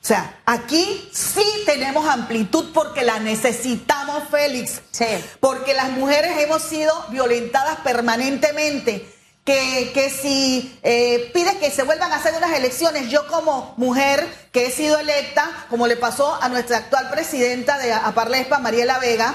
O 0.00 0.06
sea, 0.08 0.40
aquí 0.46 1.08
sí 1.12 1.44
tenemos 1.66 2.08
amplitud 2.08 2.70
porque 2.72 3.02
la 3.02 3.18
necesitamos, 3.18 4.22
Félix. 4.30 4.80
Sí. 4.92 5.06
Porque 5.40 5.74
las 5.74 5.90
mujeres 5.90 6.38
hemos 6.38 6.62
sido 6.62 6.92
violentadas 7.10 7.78
permanentemente. 7.80 9.14
que, 9.44 9.92
que 9.94 10.10
si 10.10 10.78
eh, 10.82 11.30
pides 11.32 11.56
que 11.56 11.70
se 11.70 11.82
vuelvan 11.82 12.12
a 12.12 12.16
hacer 12.16 12.34
unas 12.36 12.52
elecciones, 12.52 13.08
yo 13.08 13.26
como 13.28 13.72
mujer 13.78 14.26
que 14.52 14.66
he 14.66 14.70
sido 14.70 14.98
electa, 14.98 15.66
como 15.70 15.86
le 15.86 15.96
pasó 15.96 16.38
a 16.42 16.50
nuestra 16.50 16.76
actual 16.76 17.08
presidenta 17.10 17.78
de 17.78 17.94
Aparlespa, 17.94 18.58
Mariela 18.58 18.98
Vega, 18.98 19.34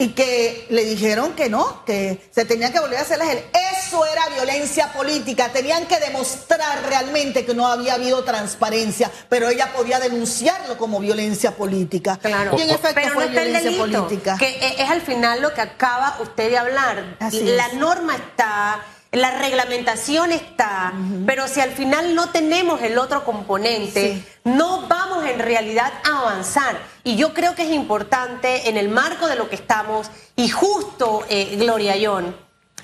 y 0.00 0.08
que 0.08 0.66
le 0.70 0.82
dijeron 0.86 1.34
que 1.34 1.50
no, 1.50 1.84
que 1.84 2.26
se 2.30 2.46
tenían 2.46 2.72
que 2.72 2.80
volver 2.80 2.98
a 2.98 3.02
hacer 3.02 3.18
las. 3.18 3.28
Eso 3.28 4.06
era 4.06 4.28
violencia 4.34 4.90
política, 4.94 5.50
tenían 5.52 5.84
que 5.86 6.00
demostrar 6.00 6.82
realmente 6.88 7.44
que 7.44 7.54
no 7.54 7.66
había 7.66 7.94
habido 7.94 8.24
transparencia, 8.24 9.10
pero 9.28 9.50
ella 9.50 9.74
podía 9.74 10.00
denunciarlo 10.00 10.78
como 10.78 11.00
violencia 11.00 11.54
política. 11.54 12.16
Claro. 12.16 12.56
Y 12.58 12.62
en 12.62 12.70
efecto 12.70 12.92
pero 12.94 13.12
fue 13.12 13.24
no 13.24 13.28
está 13.30 13.42
el 13.42 13.48
violencia 13.48 13.70
delito, 13.82 14.06
política. 14.06 14.36
Que 14.38 14.48
e- 14.48 14.82
es 14.82 14.88
al 14.90 15.02
final 15.02 15.42
lo 15.42 15.52
que 15.52 15.60
acaba 15.60 16.16
usted 16.22 16.48
de 16.48 16.56
hablar. 16.56 17.16
Así 17.20 17.42
la 17.42 17.66
es. 17.66 17.74
norma 17.74 18.16
está, 18.16 18.82
la 19.12 19.32
reglamentación 19.38 20.30
está, 20.30 20.92
pero 21.26 21.48
si 21.48 21.60
al 21.60 21.72
final 21.72 22.14
no 22.14 22.28
tenemos 22.30 22.80
el 22.82 22.96
otro 22.98 23.24
componente, 23.24 24.14
Sí. 24.14 24.24
no 24.44 24.86
vamos 24.86 25.24
en 25.24 25.40
realidad 25.40 25.92
a 26.04 26.20
avanzar. 26.20 26.78
Y 27.02 27.16
yo 27.16 27.34
creo 27.34 27.54
que 27.56 27.62
es 27.64 27.70
importante 27.72 28.68
en 28.68 28.76
el 28.76 28.88
marco 28.88 29.26
de 29.26 29.34
lo 29.34 29.48
que 29.48 29.56
estamos, 29.56 30.10
y 30.36 30.48
justo, 30.48 31.24
eh, 31.28 31.56
Gloria 31.58 31.96
Yon, 31.96 32.36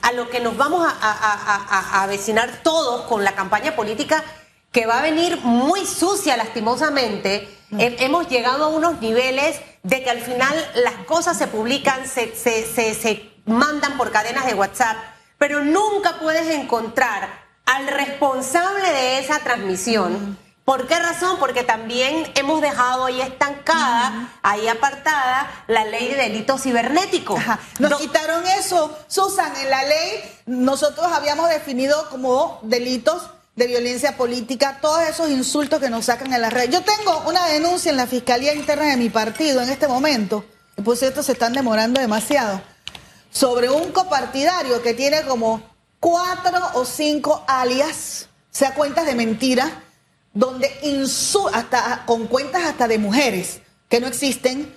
a 0.02 0.12
lo 0.12 0.28
que 0.28 0.40
nos 0.40 0.56
vamos 0.56 0.84
a, 0.84 0.90
a- 0.90 1.12
a- 1.12 1.66
a- 1.78 1.98
a 1.98 2.02
avecinar 2.02 2.60
todos 2.62 3.02
con 3.02 3.22
la 3.22 3.32
campaña 3.36 3.76
política 3.76 4.24
que 4.72 4.84
va 4.86 4.98
a 4.98 5.02
venir 5.02 5.38
muy 5.42 5.86
sucia 5.86 6.36
lastimosamente, 6.36 7.48
he- 7.78 7.96
hemos 8.04 8.28
llegado 8.28 8.64
a 8.64 8.68
unos 8.68 9.00
niveles 9.00 9.60
de 9.84 10.02
que 10.02 10.10
al 10.10 10.20
final 10.20 10.54
las 10.74 10.94
cosas 11.06 11.38
se 11.38 11.46
publican, 11.46 12.06
se, 12.08 12.34
se- 12.34 12.66
se- 12.66 12.94
se 12.94 13.30
mandan 13.46 13.96
por 13.96 14.10
cadenas 14.10 14.44
de 14.46 14.54
WhatsApp, 14.54 14.96
pero 15.38 15.64
nunca 15.64 16.18
puedes 16.20 16.48
encontrar 16.54 17.28
al 17.66 17.86
responsable 17.88 18.90
de 18.92 19.18
esa 19.18 19.40
transmisión. 19.40 20.38
¿Por 20.64 20.88
qué 20.88 20.98
razón? 20.98 21.36
Porque 21.38 21.62
también 21.62 22.30
hemos 22.34 22.60
dejado 22.60 23.04
ahí 23.04 23.20
estancada, 23.20 24.32
ahí 24.42 24.66
apartada, 24.66 25.48
la 25.68 25.84
ley 25.84 26.08
de 26.08 26.16
delitos 26.16 26.62
cibernéticos. 26.62 27.38
Ajá. 27.38 27.60
Nos 27.78 27.90
Do- 27.92 27.98
quitaron 27.98 28.44
eso, 28.48 28.96
Susan, 29.06 29.54
en 29.62 29.70
la 29.70 29.84
ley 29.84 30.22
nosotros 30.46 31.06
habíamos 31.12 31.48
definido 31.50 32.08
como 32.10 32.58
delitos 32.62 33.30
de 33.54 33.68
violencia 33.68 34.16
política 34.16 34.78
todos 34.82 35.02
esos 35.02 35.30
insultos 35.30 35.80
que 35.80 35.88
nos 35.88 36.06
sacan 36.06 36.32
en 36.32 36.42
la 36.42 36.50
red. 36.50 36.68
Yo 36.68 36.82
tengo 36.82 37.22
una 37.28 37.46
denuncia 37.46 37.90
en 37.90 37.96
la 37.96 38.06
Fiscalía 38.06 38.52
Interna 38.54 38.86
de 38.86 38.96
mi 38.96 39.08
partido 39.08 39.62
en 39.62 39.68
este 39.70 39.86
momento, 39.88 40.44
y 40.76 40.82
por 40.82 40.96
cierto 40.96 41.22
se 41.22 41.32
están 41.32 41.52
demorando 41.52 42.00
demasiado, 42.00 42.60
sobre 43.36 43.68
un 43.68 43.92
copartidario 43.92 44.80
que 44.82 44.94
tiene 44.94 45.22
como 45.24 45.60
cuatro 46.00 46.58
o 46.72 46.86
cinco 46.86 47.44
alias, 47.46 48.28
sea, 48.50 48.72
cuentas 48.72 49.04
de 49.04 49.14
mentira, 49.14 49.82
donde 50.32 50.74
insu 50.82 51.46
hasta 51.48 52.04
con 52.06 52.28
cuentas 52.28 52.62
hasta 52.64 52.88
de 52.88 52.96
mujeres 52.98 53.60
que 53.90 54.00
no 54.00 54.06
existen, 54.06 54.74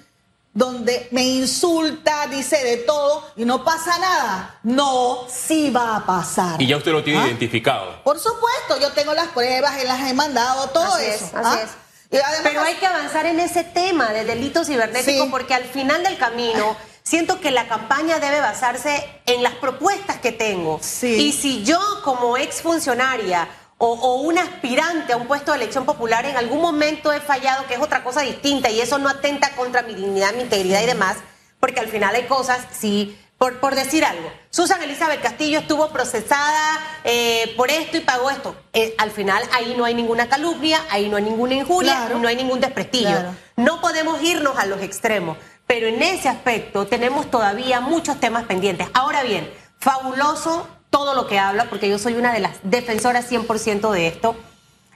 donde 0.53 1.07
me 1.11 1.23
insulta, 1.23 2.27
dice 2.27 2.61
de 2.61 2.77
todo 2.77 3.31
y 3.37 3.45
no 3.45 3.63
pasa 3.63 3.97
nada. 3.97 4.59
No, 4.63 5.19
sí 5.29 5.69
va 5.69 5.95
a 5.95 6.05
pasar. 6.05 6.61
Y 6.61 6.67
ya 6.67 6.75
usted 6.75 6.91
lo 6.91 7.01
tiene 7.01 7.21
¿Ah? 7.21 7.27
identificado. 7.27 8.03
Por 8.03 8.19
supuesto, 8.19 8.77
yo 8.81 8.91
tengo 8.91 9.13
las 9.13 9.29
pruebas 9.29 9.81
y 9.81 9.87
las 9.87 10.01
he 10.09 10.13
mandado, 10.13 10.67
todo 10.71 10.95
Así 10.95 11.05
es, 11.05 11.15
eso. 11.21 11.37
así 11.37 11.59
¿ah? 11.59 11.59
es. 11.63 11.69
Y 12.11 12.17
además- 12.17 12.41
Pero 12.43 12.61
hay 12.61 12.75
que 12.75 12.87
avanzar 12.87 13.25
en 13.25 13.39
ese 13.39 13.63
tema 13.63 14.11
de 14.11 14.25
delitos 14.25 14.67
cibernéticos 14.67 15.25
Sí. 15.25 15.31
porque 15.31 15.53
al 15.53 15.63
final 15.65 16.03
del 16.03 16.17
camino 16.17 16.75
siento 17.09 17.39
que 17.41 17.49
la 17.49 17.67
campaña 17.67 18.19
debe 18.19 18.39
basarse 18.39 19.03
en 19.25 19.41
las 19.41 19.53
propuestas 19.55 20.17
que 20.17 20.31
tengo. 20.31 20.79
Sí. 20.81 21.07
Y 21.27 21.31
si 21.31 21.63
yo 21.63 21.79
como 22.03 22.37
exfuncionaria 22.37 23.47
o, 23.79 23.87
o 23.93 24.15
un 24.21 24.37
aspirante 24.37 25.13
a 25.13 25.17
un 25.17 25.25
puesto 25.27 25.51
de 25.51 25.57
elección 25.57 25.85
popular 25.85 26.25
en 26.25 26.37
algún 26.37 26.61
momento 26.61 27.11
he 27.11 27.19
fallado, 27.19 27.65
que 27.65 27.73
es 27.73 27.81
otra 27.81 28.03
cosa 28.03 28.21
distinta 28.21 28.69
y 28.69 28.79
eso 28.79 28.99
no 28.99 29.09
atenta 29.09 29.55
contra 29.55 29.81
mi 29.81 29.95
dignidad, 29.95 30.33
mi 30.33 30.43
integridad 30.43 30.83
y 30.83 30.85
demás, 30.85 31.17
porque 31.59 31.79
al 31.79 31.87
final 31.87 32.13
hay 32.15 32.25
cosas, 32.27 32.59
sí, 32.77 33.17
por, 33.39 33.59
por 33.59 33.73
decir 33.73 34.03
algo, 34.05 34.29
Susan 34.51 34.81
Elizabeth 34.83 35.21
Castillo 35.21 35.59
estuvo 35.59 35.89
procesada 35.89 36.79
eh, 37.05 37.53
por 37.57 37.71
esto 37.71 37.95
y 37.97 38.01
pagó 38.01 38.29
esto. 38.29 38.53
Eh, 38.73 38.93
al 38.97 39.11
final 39.11 39.41
ahí 39.53 39.73
no 39.77 39.85
hay 39.85 39.95
ninguna 39.95 40.27
calumnia, 40.27 40.79
ahí 40.91 41.07
no 41.09 41.15
hay 41.17 41.23
ninguna 41.23 41.55
injuria, 41.55 41.93
Claro. 41.95 42.19
no 42.19 42.27
hay 42.27 42.35
ningún 42.35 42.59
desprestigio. 42.59 43.09
Claro. 43.09 43.35
No 43.55 43.79
podemos 43.81 44.21
irnos 44.21 44.57
a 44.57 44.65
los 44.65 44.81
extremos, 44.81 45.37
pero 45.69 45.85
en 45.85 46.01
ese 46.01 46.27
aspecto 46.27 46.87
tenemos 46.87 47.29
todavía 47.29 47.79
muchos 47.79 48.19
temas 48.19 48.45
pendientes. 48.45 48.87
Ahora 48.95 49.21
bien, 49.21 49.47
fabuloso 49.77 50.67
todo 50.89 51.13
lo 51.13 51.27
que 51.27 51.37
habla, 51.37 51.65
porque 51.65 51.87
yo 51.87 51.99
soy 51.99 52.15
una 52.15 52.33
de 52.33 52.39
las 52.39 52.57
defensoras 52.63 53.31
100% 53.31 53.91
de 53.91 54.07
esto. 54.07 54.35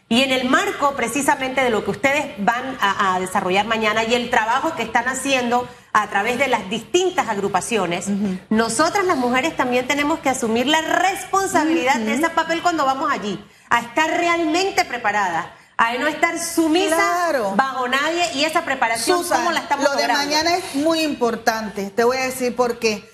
Y 0.10 0.24
en 0.24 0.32
el 0.32 0.50
marco 0.50 0.96
precisamente 0.96 1.64
de 1.64 1.70
lo 1.70 1.86
que 1.86 1.92
ustedes 1.92 2.34
van 2.40 2.76
a, 2.82 3.14
a 3.14 3.20
desarrollar 3.20 3.68
mañana 3.68 4.04
y 4.04 4.16
el 4.16 4.32
trabajo 4.32 4.74
que 4.76 4.82
están 4.82 5.08
haciendo 5.08 5.68
a 5.94 6.10
través 6.10 6.40
de 6.40 6.48
las 6.48 6.68
distintas 6.72 7.30
agrupaciones, 7.30 8.08
nosotras 8.50 9.06
las 9.06 9.18
mujeres 9.18 9.56
también 9.56 9.86
tenemos 9.88 10.20
que 10.20 10.30
asumir 10.30 10.66
la 10.66 10.82
responsabilidad 10.82 11.98
de 11.98 12.16
ese 12.16 12.32
papel 12.32 12.64
cuando 12.64 12.84
vamos 12.84 13.12
allí, 13.12 13.40
a 13.70 13.80
estar 13.80 14.10
realmente 14.10 14.86
preparadas, 14.86 15.46
a 15.86 15.98
no 15.98 16.08
estar 16.08 16.40
sumisas 16.40 16.96
Claro. 16.98 17.54
bajo 17.56 17.88
nadie 17.88 18.32
y 18.36 18.46
esa 18.46 18.64
preparación, 18.64 19.20
Susan, 19.20 19.40
¿cómo 19.40 19.52
la 19.52 19.60
estamos 19.62 19.86
lo 19.86 19.96
de 19.96 20.08
mañana 20.08 20.56
es 20.56 20.76
muy 20.76 21.02
importante. 21.02 21.90
Te 21.90 22.04
voy 22.04 22.18
a 22.18 22.22
decir 22.24 22.56
por 22.56 22.80
qué. 22.80 23.10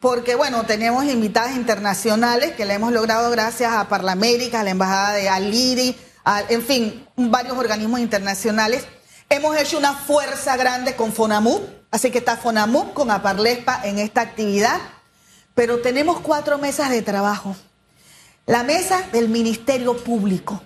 Porque, 0.00 0.34
bueno, 0.34 0.64
tenemos 0.64 1.04
invitadas 1.06 1.56
internacionales 1.56 2.52
que 2.54 2.64
la 2.66 2.74
hemos 2.74 2.92
logrado 2.92 3.30
gracias 3.30 3.72
a 3.72 3.88
Parlamérica, 3.88 4.60
a 4.60 4.64
la 4.64 4.70
Embajada 4.70 5.12
de 5.14 5.28
Aliri, 5.28 5.96
a- 6.24 6.42
en 6.48 6.62
fin, 6.62 7.06
varios 7.16 7.56
organismos 7.56 8.00
internacionales. 8.00 8.84
Hemos 9.30 9.56
hecho 9.56 9.78
una 9.78 9.94
fuerza 9.94 10.56
grande 10.56 10.94
con 10.94 11.12
FONAMUP, 11.12 11.62
así 11.90 12.10
que 12.10 12.18
está 12.18 12.36
FONAMUP 12.36 12.92
con 12.92 13.10
Aparlespa 13.10 13.80
en 13.84 13.98
esta 13.98 14.20
actividad. 14.20 14.78
Pero 15.54 15.80
tenemos 15.80 16.20
cuatro 16.20 16.58
mesas 16.58 16.90
de 16.90 17.00
trabajo. 17.00 17.56
La 18.46 18.62
mesa 18.62 19.00
del 19.12 19.28
Ministerio 19.30 19.96
Público. 20.04 20.60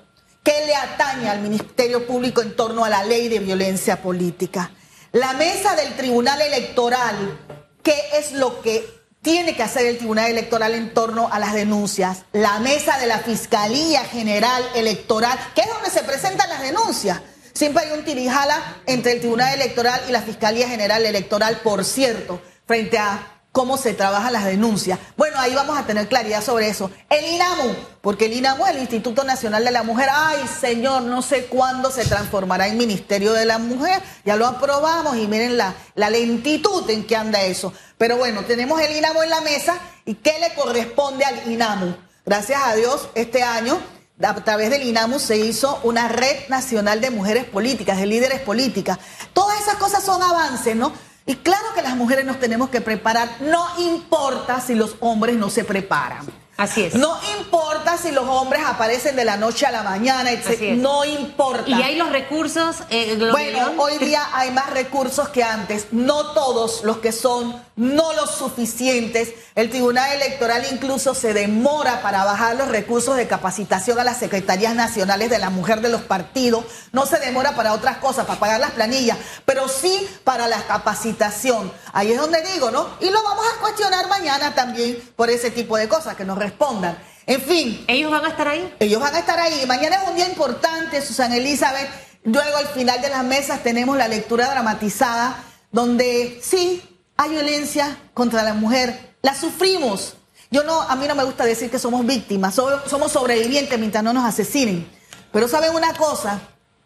¿Qué 0.49 0.65
le 0.65 0.75
atañe 0.75 1.29
al 1.29 1.43
Ministerio 1.43 2.07
Público 2.07 2.41
en 2.41 2.57
torno 2.57 2.83
a 2.83 2.89
la 2.89 3.05
ley 3.05 3.29
de 3.29 3.39
violencia 3.39 4.01
política? 4.01 4.71
La 5.13 5.35
mesa 5.35 5.77
del 5.77 5.95
Tribunal 5.95 6.41
Electoral. 6.41 7.39
¿Qué 7.83 7.95
es 8.15 8.33
lo 8.33 8.63
que 8.63 8.83
tiene 9.21 9.55
que 9.55 9.63
hacer 9.63 9.85
el 9.85 9.99
Tribunal 9.99 10.31
Electoral 10.31 10.75
en 10.75 10.95
torno 10.95 11.29
a 11.31 11.39
las 11.39 11.53
denuncias? 11.53 12.25
La 12.33 12.61
mesa 12.61 12.99
de 12.99 13.07
la 13.07 13.19
Fiscalía 13.19 14.07
General 14.07 14.63
Electoral, 14.75 15.39
que 15.55 15.61
es 15.61 15.69
donde 15.69 15.91
se 15.91 16.03
presentan 16.03 16.49
las 16.49 16.63
denuncias. 16.63 17.21
Siempre 17.53 17.85
hay 17.85 17.99
un 17.99 18.07
tirijala 18.07 18.79
entre 18.87 19.13
el 19.13 19.21
Tribunal 19.21 19.53
Electoral 19.53 20.01
y 20.09 20.13
la 20.13 20.23
Fiscalía 20.23 20.67
General 20.67 21.05
Electoral, 21.05 21.61
por 21.63 21.85
cierto, 21.85 22.41
frente 22.67 22.97
a 22.97 23.38
cómo 23.59 23.77
se 23.77 23.93
trabajan 23.93 24.33
las 24.33 24.45
denuncias. 24.45 25.01
Bueno, 25.17 25.37
ahí 25.41 25.53
vamos 25.53 25.77
a 25.77 25.85
tener 25.85 26.07
claridad 26.07 26.45
sobre 26.45 26.69
eso. 26.69 26.93
El 27.11 27.27
INAMU, 27.27 27.75
porque 28.01 28.27
el 28.27 28.35
INAMU 28.35 28.65
es 28.67 28.71
el 28.71 28.79
Instituto 28.79 29.25
Nacional 29.25 29.65
de 29.65 29.73
la 29.73 29.83
Mujer. 29.83 30.09
Ay, 30.13 30.39
señor, 30.61 31.03
no 31.03 31.23
sé 31.23 31.47
cuándo 31.47 31.91
se 31.91 32.05
transformará 32.05 32.69
en 32.69 32.79
Ministerio 32.79 33.33
de 33.33 33.47
la 33.47 33.59
Mujer. 33.59 34.01
Ya 34.25 34.37
lo 34.37 34.47
aprobamos 34.47 35.17
y 35.17 35.27
miren 35.27 35.57
la, 35.57 35.75
la 35.97 36.09
lentitud 36.09 36.89
en 36.89 37.05
que 37.05 37.17
anda 37.17 37.43
eso. 37.43 37.73
Pero 37.97 38.17
bueno, 38.17 38.45
tenemos 38.45 38.81
el 38.81 38.95
INAMU 38.95 39.23
en 39.23 39.31
la 39.31 39.41
mesa 39.41 39.77
y 40.05 40.15
¿qué 40.15 40.39
le 40.39 40.55
corresponde 40.55 41.25
al 41.25 41.51
INAMU? 41.51 41.97
Gracias 42.25 42.63
a 42.65 42.77
Dios, 42.77 43.09
este 43.17 43.43
año 43.43 43.81
a 44.23 44.35
través 44.45 44.71
del 44.71 44.85
INAMU 44.85 45.19
se 45.19 45.37
hizo 45.37 45.81
una 45.83 46.07
red 46.07 46.49
nacional 46.49 47.01
de 47.01 47.11
mujeres 47.11 47.45
políticas, 47.45 47.99
de 47.99 48.07
líderes 48.07 48.41
políticas. 48.41 48.99
Todas 49.33 49.61
esas 49.61 49.79
cosas 49.79 50.05
son 50.05 50.23
avances, 50.23 50.77
¿no? 50.77 50.93
Y 51.29 51.35
claro 51.37 51.67
que 51.75 51.83
las 51.83 51.95
mujeres 51.95 52.25
nos 52.25 52.41
tenemos 52.41 52.71
que 52.71 52.81
preparar, 52.81 53.29
no 53.41 53.67
importa 53.79 54.63
si 54.63 54.75
los 54.75 54.97
hombres 55.01 55.37
no 55.37 55.51
se 55.51 55.63
preparan. 55.63 56.27
Así 56.59 56.83
es. 56.83 56.97
No 56.97 57.17
importa 57.39 57.97
si 57.99 58.11
los 58.11 58.29
hombres 58.29 58.63
aparecen 58.67 59.15
de 59.15 59.25
la 59.25 59.37
noche 59.37 59.65
a 59.65 59.71
la 59.71 59.85
mañana, 59.85 60.33
etc. 60.33 60.77
No 60.77 61.05
importa. 61.05 61.71
Y 61.71 61.73
hay 61.75 61.95
los 61.95 62.11
recursos, 62.11 62.79
eh, 62.91 63.17
Bueno, 63.31 63.75
hoy 63.79 63.99
día 63.99 64.27
hay 64.33 64.51
más 64.51 64.69
recursos 64.71 65.29
que 65.29 65.45
antes, 65.45 65.87
no 65.93 66.33
todos 66.33 66.83
los 66.83 66.99
que 66.99 67.13
son, 67.13 67.63
no 67.77 68.13
los 68.15 68.33
suficientes. 68.33 69.35
El 69.55 69.71
Tribunal 69.71 70.13
Electoral 70.15 70.67
incluso 70.73 71.15
se 71.15 71.33
demora 71.33 72.03
para 72.03 72.25
bajar 72.25 72.57
los 72.57 72.67
recursos 72.67 73.17
de 73.17 73.29
capacitación 73.29 74.01
a 74.01 74.05
las 74.05 74.19
Secretarías 74.19 74.75
Nacionales 74.75 75.31
de 75.31 75.39
la 75.39 75.51
Mujer 75.51 75.81
de 75.81 75.91
los 75.91 76.01
partidos. 76.03 76.65
No 76.91 77.07
se 77.07 77.21
demora 77.21 77.55
para 77.55 77.73
otras 77.73 77.99
cosas, 77.99 78.27
para 78.27 78.41
pagar 78.41 78.59
las 78.59 78.73
planillas, 78.73 79.17
pero 79.45 79.69
sí 79.69 80.09
para 80.25 80.49
la 80.49 80.61
capacitación. 80.67 81.73
Ahí 81.93 82.11
es 82.11 82.19
donde 82.19 82.43
digo, 82.53 82.73
¿no? 82.73 82.89
Y 83.01 83.11
lo 83.11 83.23
vamos 83.23 83.45
a 83.47 83.61
cuestionar 83.61 84.09
mañana 84.09 84.57
también 84.57 84.99
por 85.15 85.31
ese 85.31 85.53
tipo 85.53 85.77
de 85.77 85.89
cosas, 85.89 86.17
que 86.17 86.25
nos 86.25 86.48
respondan. 86.49 86.99
En 87.27 87.41
fin, 87.41 87.85
ellos 87.87 88.11
van 88.11 88.25
a 88.25 88.29
estar 88.29 88.49
ahí. 88.49 88.75
ellos 88.81 89.01
van 89.01 89.15
a 89.15 89.19
estar 89.19 89.39
ahí. 89.39 89.65
Mañana 89.67 89.97
es 90.03 90.09
un 90.09 90.17
día 90.17 90.27
importante, 90.27 91.01
Susana 91.03 91.37
Elizabeth. 91.37 91.89
Luego 92.25 92.57
al 92.57 92.69
final 92.69 93.01
de 93.01 93.11
las 93.11 93.25
mesas 93.25 93.63
tenemos 93.63 93.97
la 93.97 94.09
lectura 94.09 94.51
dramatizada, 94.51 95.45
donde 95.71 96.41
sí 96.43 96.83
hay 97.17 97.31
violencia 97.31 97.99
contra 98.15 98.43
la 98.43 98.55
mujer. 98.55 99.17
La 99.23 99.35
sufrimos. 99.35 100.15
Yo 100.51 100.65
no, 100.65 100.81
a 100.81 100.97
mí 100.97 101.07
no 101.07 101.15
me 101.15 101.25
gusta 101.25 101.45
decir 101.45 101.71
que 101.71 101.79
somos 101.79 102.07
víctimas, 102.07 102.55
somos 102.55 103.13
sobrevivientes 103.13 103.79
mientras 103.79 104.03
no 104.03 104.15
nos 104.15 104.25
asesinen. 104.25 104.89
Pero 105.31 105.47
saben 105.47 105.75
una 105.75 105.93
cosa, 105.95 106.41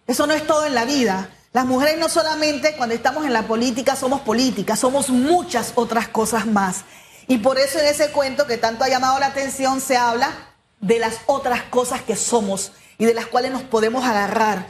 eso 0.07 0.27
no 0.27 0.35
es 0.35 0.45
todo 0.45 0.67
en 0.67 0.75
la 0.75 0.85
vida. 0.85 1.31
Las 1.53 1.67
mujeres 1.67 1.99
no 1.99 2.09
solamente 2.09 2.75
cuando 2.77 2.95
estamos 2.95 3.25
en 3.25 3.33
la 3.33 3.43
política 3.43 3.95
somos 3.95 4.23
políticas, 4.23 4.81
somos 4.81 5.11
muchas 5.11 5.73
otras 5.77 6.09
cosas 6.09 6.47
más. 6.47 6.85
Y 7.27 7.39
por 7.39 7.59
eso 7.59 7.79
en 7.79 7.87
ese 7.87 8.11
cuento 8.11 8.47
que 8.47 8.59
tanto 8.59 8.85
ha 8.85 8.89
llamado 8.89 9.19
la 9.19 9.27
atención 9.27 9.81
se 9.81 9.97
habla 9.97 10.33
de 10.81 10.99
las 10.99 11.21
otras 11.27 11.63
cosas 11.65 12.03
que 12.03 12.17
somos 12.17 12.73
y 12.99 13.05
de 13.05 13.15
las 13.15 13.27
cuales 13.27 13.53
nos 13.53 13.63
podemos 13.63 14.05
agarrar 14.05 14.67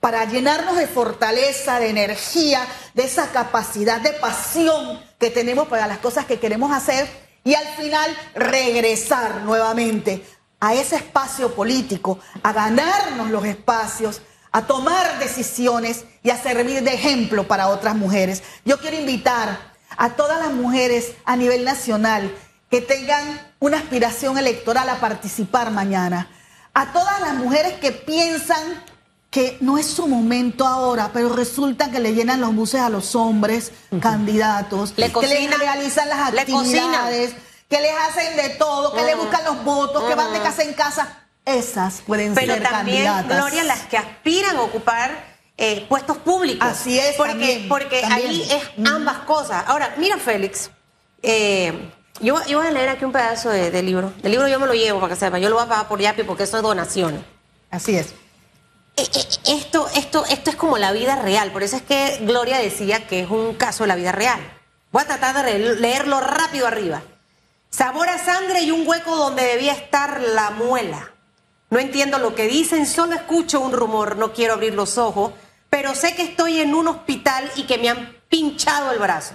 para 0.00 0.26
llenarnos 0.26 0.76
de 0.76 0.86
fortaleza, 0.86 1.80
de 1.80 1.88
energía, 1.88 2.66
de 2.92 3.04
esa 3.04 3.28
capacidad, 3.28 4.00
de 4.00 4.12
pasión 4.12 5.02
que 5.18 5.30
tenemos 5.30 5.66
para 5.66 5.86
las 5.86 5.98
cosas 5.98 6.26
que 6.26 6.38
queremos 6.38 6.72
hacer 6.72 7.08
y 7.42 7.54
al 7.54 7.66
final 7.68 8.14
regresar 8.34 9.42
nuevamente 9.42 10.22
a 10.60 10.74
ese 10.74 10.96
espacio 10.96 11.54
político, 11.54 12.18
a 12.42 12.52
ganarnos 12.52 13.30
los 13.30 13.44
espacios, 13.44 14.20
a 14.52 14.66
tomar 14.66 15.18
decisiones 15.18 16.04
y 16.22 16.30
a 16.30 16.42
servir 16.42 16.82
de 16.82 16.94
ejemplo 16.94 17.48
para 17.48 17.68
otras 17.68 17.96
mujeres. 17.96 18.42
Yo 18.64 18.78
quiero 18.78 18.96
invitar 18.96 19.73
a 19.96 20.10
todas 20.10 20.40
las 20.40 20.52
mujeres 20.52 21.12
a 21.24 21.36
nivel 21.36 21.64
nacional 21.64 22.34
que 22.70 22.80
tengan 22.80 23.40
una 23.60 23.78
aspiración 23.78 24.36
electoral 24.38 24.88
a 24.88 24.96
participar 25.00 25.70
mañana. 25.70 26.28
A 26.74 26.92
todas 26.92 27.20
las 27.20 27.34
mujeres 27.34 27.74
que 27.74 27.92
piensan 27.92 28.82
que 29.30 29.56
no 29.60 29.78
es 29.78 29.86
su 29.86 30.06
momento 30.06 30.66
ahora, 30.66 31.10
pero 31.12 31.28
resulta 31.28 31.90
que 31.90 31.98
le 31.98 32.14
llenan 32.14 32.40
los 32.40 32.54
buses 32.54 32.80
a 32.80 32.88
los 32.88 33.14
hombres 33.14 33.72
candidatos, 34.00 34.92
que 34.92 35.08
les 35.08 35.58
realizan 35.58 36.08
las 36.08 36.28
actividades, 36.28 37.34
que 37.68 37.80
les 37.80 37.92
hacen 38.08 38.36
de 38.36 38.50
todo, 38.50 38.94
que 38.94 39.02
le 39.02 39.14
buscan 39.16 39.44
los 39.44 39.64
votos, 39.64 40.04
que 40.04 40.14
van 40.14 40.32
de 40.32 40.40
casa 40.40 40.62
en 40.62 40.72
casa. 40.74 41.20
Esas 41.44 42.00
pueden 42.00 42.34
ser 42.34 42.62
candidatas. 42.62 42.68
Pero 42.68 42.76
también, 42.76 43.28
Gloria, 43.28 43.64
las 43.64 43.80
que 43.86 43.98
aspiran 43.98 44.56
a 44.56 44.62
ocupar 44.62 45.33
eh, 45.56 45.86
puestos 45.88 46.16
públicos. 46.18 46.66
Así 46.68 46.98
es. 46.98 47.16
Porque, 47.16 47.66
porque 47.68 48.02
ahí 48.04 48.46
es 48.50 48.88
ambas 48.88 49.18
cosas. 49.18 49.64
Ahora, 49.66 49.94
mira, 49.98 50.18
Félix, 50.18 50.70
eh, 51.22 51.90
yo, 52.20 52.34
voy 52.34 52.66
a 52.66 52.70
leer 52.70 52.88
aquí 52.90 53.04
un 53.04 53.12
pedazo 53.12 53.50
de, 53.50 53.82
libro. 53.82 54.12
El 54.22 54.32
libro 54.32 54.48
yo 54.48 54.58
me 54.58 54.66
lo 54.66 54.74
llevo 54.74 55.00
para 55.00 55.14
que 55.14 55.20
sepa. 55.20 55.38
Yo 55.38 55.48
lo 55.48 55.56
voy 55.56 55.64
a 55.64 55.68
pagar 55.68 55.88
por 55.88 56.00
Yapi 56.00 56.24
porque 56.24 56.44
eso 56.44 56.56
es 56.56 56.62
donación. 56.62 57.24
Así 57.70 57.96
es. 57.96 58.14
Eh, 58.96 59.08
esto, 59.46 59.88
esto, 59.94 60.24
esto 60.26 60.50
es 60.50 60.56
como 60.56 60.78
la 60.78 60.92
vida 60.92 61.16
real. 61.16 61.50
Por 61.52 61.62
eso 61.62 61.76
es 61.76 61.82
que 61.82 62.18
Gloria 62.22 62.58
decía 62.58 63.06
que 63.06 63.20
es 63.20 63.30
un 63.30 63.54
caso 63.54 63.84
de 63.84 63.88
la 63.88 63.96
vida 63.96 64.12
real. 64.12 64.40
Voy 64.92 65.02
a 65.02 65.06
tratar 65.06 65.44
de 65.44 65.58
leerlo 65.58 66.20
rápido 66.20 66.66
arriba. 66.66 67.02
Sabor 67.70 68.08
a 68.08 68.24
sangre 68.24 68.62
y 68.62 68.70
un 68.70 68.86
hueco 68.86 69.16
donde 69.16 69.42
debía 69.42 69.72
estar 69.72 70.20
la 70.20 70.50
muela. 70.50 71.10
No 71.70 71.80
entiendo 71.80 72.18
lo 72.18 72.36
que 72.36 72.46
dicen, 72.46 72.86
solo 72.86 73.14
escucho 73.14 73.58
un 73.60 73.72
rumor, 73.72 74.16
no 74.16 74.32
quiero 74.32 74.54
abrir 74.54 74.74
los 74.74 74.96
ojos 74.96 75.32
pero 75.74 75.96
sé 75.96 76.14
que 76.14 76.22
estoy 76.22 76.60
en 76.60 76.72
un 76.72 76.86
hospital 76.86 77.50
y 77.56 77.64
que 77.64 77.78
me 77.78 77.88
han 77.88 78.16
pinchado 78.28 78.92
el 78.92 79.00
brazo. 79.00 79.34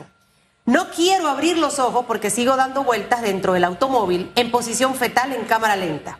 No 0.63 0.89
quiero 0.89 1.27
abrir 1.27 1.57
los 1.57 1.79
ojos 1.79 2.05
porque 2.07 2.29
sigo 2.29 2.55
dando 2.55 2.85
vueltas 2.85 3.21
dentro 3.21 3.51
del 3.51 3.65
automóvil 3.65 4.31
en 4.35 4.49
posición 4.49 4.95
fetal 4.95 5.33
en 5.33 5.43
cámara 5.43 5.75
lenta. 5.75 6.19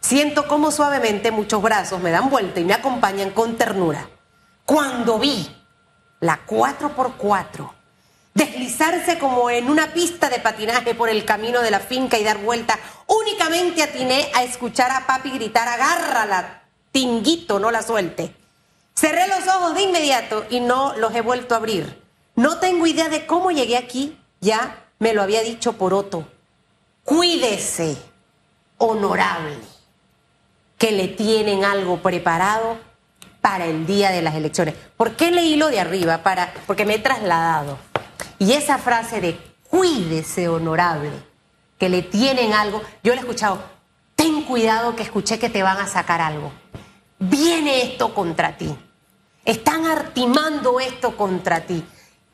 Siento 0.00 0.48
como 0.48 0.70
suavemente 0.70 1.30
muchos 1.30 1.60
brazos 1.60 2.00
me 2.00 2.10
dan 2.10 2.30
vuelta 2.30 2.58
y 2.58 2.64
me 2.64 2.72
acompañan 2.72 3.32
con 3.32 3.58
ternura. 3.58 4.08
Cuando 4.64 5.18
vi 5.18 5.54
la 6.20 6.40
4x4 6.46 7.70
deslizarse 8.32 9.18
como 9.18 9.50
en 9.50 9.68
una 9.68 9.92
pista 9.92 10.30
de 10.30 10.38
patinaje 10.38 10.94
por 10.94 11.10
el 11.10 11.26
camino 11.26 11.60
de 11.60 11.70
la 11.70 11.80
finca 11.80 12.16
y 12.16 12.24
dar 12.24 12.38
vuelta, 12.38 12.78
únicamente 13.06 13.82
atiné 13.82 14.30
a 14.34 14.42
escuchar 14.42 14.90
a 14.90 15.06
papi 15.06 15.32
gritar, 15.32 15.68
agárrala, 15.68 16.62
tinguito, 16.92 17.60
no 17.60 17.70
la 17.70 17.82
suelte. 17.82 18.39
Cerré 18.94 19.26
los 19.28 19.46
ojos 19.48 19.74
de 19.74 19.82
inmediato 19.82 20.44
y 20.50 20.60
no 20.60 20.94
los 20.96 21.14
he 21.14 21.20
vuelto 21.20 21.54
a 21.54 21.58
abrir. 21.58 22.02
No 22.36 22.58
tengo 22.58 22.86
idea 22.86 23.08
de 23.08 23.26
cómo 23.26 23.50
llegué 23.50 23.76
aquí, 23.76 24.18
ya 24.40 24.84
me 24.98 25.14
lo 25.14 25.22
había 25.22 25.42
dicho 25.42 25.72
por 25.72 25.90
Poroto. 25.90 26.28
Cuídese, 27.04 27.96
honorable, 28.78 29.56
que 30.78 30.92
le 30.92 31.08
tienen 31.08 31.64
algo 31.64 31.98
preparado 32.02 32.78
para 33.40 33.66
el 33.66 33.86
día 33.86 34.10
de 34.10 34.22
las 34.22 34.34
elecciones. 34.34 34.74
¿Por 34.96 35.16
qué 35.16 35.30
leí 35.30 35.56
lo 35.56 35.68
de 35.68 35.80
arriba? 35.80 36.22
Para, 36.22 36.52
porque 36.66 36.84
me 36.84 36.94
he 36.94 36.98
trasladado. 36.98 37.78
Y 38.38 38.52
esa 38.52 38.78
frase 38.78 39.20
de 39.20 39.38
cuídese, 39.68 40.48
honorable, 40.48 41.10
que 41.78 41.88
le 41.88 42.02
tienen 42.02 42.52
algo, 42.52 42.82
yo 43.02 43.12
le 43.12 43.18
he 43.18 43.20
escuchado, 43.20 43.62
ten 44.14 44.42
cuidado 44.42 44.96
que 44.96 45.02
escuché 45.02 45.38
que 45.38 45.48
te 45.48 45.62
van 45.62 45.78
a 45.78 45.86
sacar 45.86 46.20
algo. 46.20 46.52
Viene 47.20 47.82
esto 47.82 48.14
contra 48.14 48.56
ti. 48.56 48.74
Están 49.44 49.86
artimando 49.86 50.80
esto 50.80 51.16
contra 51.16 51.60
ti. 51.60 51.84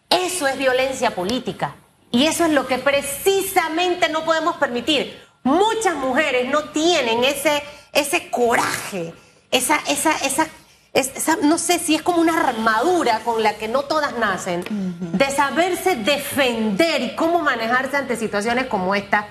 Eso 0.08 0.46
es 0.46 0.56
violencia 0.56 1.14
política. 1.14 1.74
Y 2.12 2.26
eso 2.26 2.44
es 2.44 2.52
lo 2.52 2.68
que 2.68 2.78
precisamente 2.78 4.08
no 4.08 4.24
podemos 4.24 4.56
permitir. 4.56 5.20
Muchas 5.42 5.96
mujeres 5.96 6.48
no 6.48 6.70
tienen 6.70 7.24
ese, 7.24 7.62
ese 7.92 8.30
coraje, 8.30 9.12
esa, 9.50 9.80
esa, 9.88 10.12
esa, 10.22 11.36
no 11.42 11.58
sé 11.58 11.80
si 11.80 11.96
es 11.96 12.02
como 12.02 12.20
una 12.20 12.38
armadura 12.38 13.20
con 13.24 13.42
la 13.42 13.54
que 13.56 13.66
no 13.66 13.82
todas 13.82 14.16
nacen, 14.18 14.64
de 15.12 15.30
saberse 15.30 15.96
defender 15.96 17.02
y 17.02 17.16
cómo 17.16 17.40
manejarse 17.40 17.96
ante 17.96 18.16
situaciones 18.16 18.66
como 18.66 18.94
esta. 18.94 19.26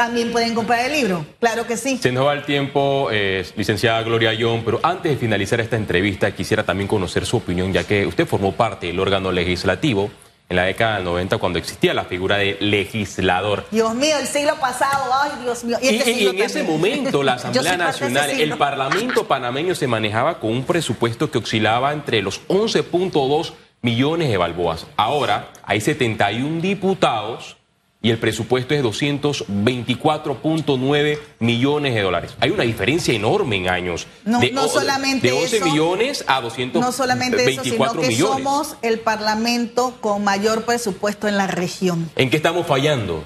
también 0.00 0.32
pueden 0.32 0.54
comprar 0.54 0.86
el 0.86 0.92
libro. 0.92 1.26
Claro 1.40 1.66
que 1.66 1.76
sí. 1.76 1.98
Se 1.98 2.10
nos 2.10 2.26
va 2.26 2.32
el 2.32 2.44
tiempo, 2.46 3.10
eh, 3.12 3.44
licenciada 3.54 4.02
Gloria 4.02 4.32
Young, 4.32 4.62
pero 4.64 4.80
antes 4.82 5.12
de 5.12 5.18
finalizar 5.18 5.60
esta 5.60 5.76
entrevista 5.76 6.34
quisiera 6.34 6.62
también 6.62 6.88
conocer 6.88 7.26
su 7.26 7.36
opinión, 7.36 7.70
ya 7.70 7.84
que 7.84 8.06
usted 8.06 8.26
formó 8.26 8.52
parte 8.52 8.86
del 8.86 8.98
órgano 8.98 9.30
legislativo 9.30 10.10
en 10.48 10.56
la 10.56 10.62
década 10.64 10.94
del 10.94 11.04
90 11.04 11.36
cuando 11.36 11.58
existía 11.58 11.92
la 11.92 12.04
figura 12.04 12.38
de 12.38 12.56
legislador. 12.60 13.66
Dios 13.70 13.94
mío, 13.94 14.16
el 14.18 14.26
siglo 14.26 14.56
pasado, 14.58 15.04
ay 15.22 15.32
Dios 15.42 15.64
mío. 15.64 15.76
Y, 15.82 15.88
este 15.88 16.30
en 16.30 16.40
ese 16.40 16.62
momento 16.62 17.22
la 17.22 17.32
Asamblea 17.34 17.76
Nacional, 17.76 18.30
el 18.30 18.56
Parlamento 18.56 19.26
panameño 19.28 19.74
se 19.74 19.86
manejaba 19.86 20.40
con 20.40 20.50
un 20.50 20.64
presupuesto 20.64 21.30
que 21.30 21.36
oscilaba 21.36 21.92
entre 21.92 22.22
los 22.22 22.40
11.2 22.48 23.52
millones 23.82 24.30
de 24.30 24.38
balboas. 24.38 24.86
Ahora 24.96 25.50
hay 25.62 25.82
71 25.82 26.62
diputados 26.62 27.59
y 28.02 28.10
el 28.10 28.18
presupuesto 28.18 28.74
es 28.74 28.82
224.9 28.82 31.18
millones 31.38 31.94
de 31.94 32.02
dólares. 32.02 32.32
Hay 32.40 32.50
una 32.50 32.64
diferencia 32.64 33.14
enorme 33.14 33.56
en 33.56 33.68
años. 33.68 34.06
No, 34.24 34.40
de, 34.40 34.50
no 34.52 34.68
solamente 34.68 35.28
de 35.28 35.32
11 35.34 35.56
eso, 35.56 35.64
millones 35.66 36.24
a 36.26 36.40
224 36.40 36.80
No 36.80 36.92
solamente 36.92 37.44
eso, 37.50 37.62
sino 37.64 37.92
que 37.92 38.08
millones. 38.08 38.44
somos 38.44 38.76
el 38.82 39.00
parlamento 39.00 39.96
con 40.00 40.24
mayor 40.24 40.64
presupuesto 40.64 41.28
en 41.28 41.36
la 41.36 41.46
región. 41.46 42.10
¿En 42.16 42.30
qué 42.30 42.36
estamos 42.36 42.66
fallando? 42.66 43.24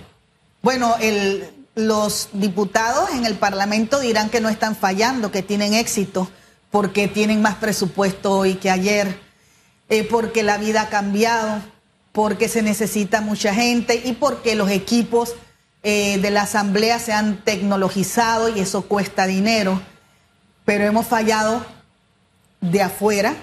Bueno, 0.62 0.94
el- 1.00 1.50
los 1.76 2.28
diputados 2.32 3.10
en 3.10 3.26
el 3.26 3.34
Parlamento 3.34 3.98
dirán 3.98 4.30
que 4.30 4.40
no 4.40 4.48
están 4.48 4.76
fallando, 4.76 5.32
que 5.32 5.42
tienen 5.42 5.74
éxito, 5.74 6.28
porque 6.70 7.08
tienen 7.08 7.42
más 7.42 7.56
presupuesto 7.56 8.30
hoy 8.32 8.54
que 8.54 8.70
ayer, 8.70 9.18
eh, 9.88 10.04
porque 10.04 10.44
la 10.44 10.56
vida 10.56 10.82
ha 10.82 10.88
cambiado, 10.88 11.60
porque 12.14 12.48
se 12.48 12.62
necesita 12.62 13.20
mucha 13.20 13.52
gente 13.52 14.00
y 14.04 14.12
porque 14.12 14.54
los 14.54 14.70
equipos 14.70 15.34
eh, 15.82 16.18
de 16.18 16.30
la 16.30 16.42
Asamblea 16.42 17.00
se 17.00 17.12
han 17.12 17.38
tecnologizado 17.38 18.48
y 18.48 18.60
eso 18.60 18.82
cuesta 18.82 19.26
dinero. 19.26 19.82
Pero 20.64 20.84
hemos 20.84 21.08
fallado 21.08 21.66
de 22.60 22.82
afuera 22.82 23.34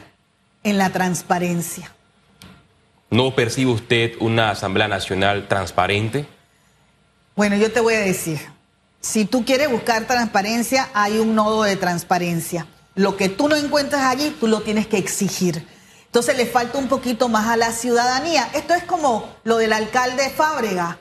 en 0.64 0.78
la 0.78 0.90
transparencia. 0.90 1.92
¿No 3.10 3.36
percibe 3.36 3.72
usted 3.72 4.14
una 4.22 4.52
Asamblea 4.52 4.88
Nacional 4.88 5.50
transparente? 5.50 6.26
Bueno, 7.36 7.58
yo 7.58 7.74
te 7.74 7.82
voy 7.82 7.96
a 7.96 8.00
decir, 8.00 8.40
si 9.02 9.26
tú 9.26 9.44
quieres 9.44 9.70
buscar 9.70 10.08
transparencia, 10.08 10.88
hay 10.94 11.20
un 11.20 11.36
nodo 11.36 11.64
de 11.64 11.76
transparencia. 11.76 12.68
Lo 12.96 13.18
que 13.18 13.28
tú 13.28 13.50
no 13.50 13.58
encuentras 13.58 14.04
allí, 14.04 14.34
tú 14.40 14.48
lo 14.48 14.62
tienes 14.62 14.88
que 14.88 14.98
exigir. 14.98 15.68
Entonces 16.12 16.36
le 16.36 16.46
falta 16.46 16.78
un 16.78 16.90
poquito 16.90 17.30
más 17.30 17.48
a 17.48 17.56
la 17.56 17.72
ciudadanía. 17.72 18.50
Esto 18.54 18.74
es 18.74 18.84
como 18.84 19.34
lo 19.46 19.56
del 19.56 19.72
alcalde 19.72 20.30
Fábrega. 20.30 20.98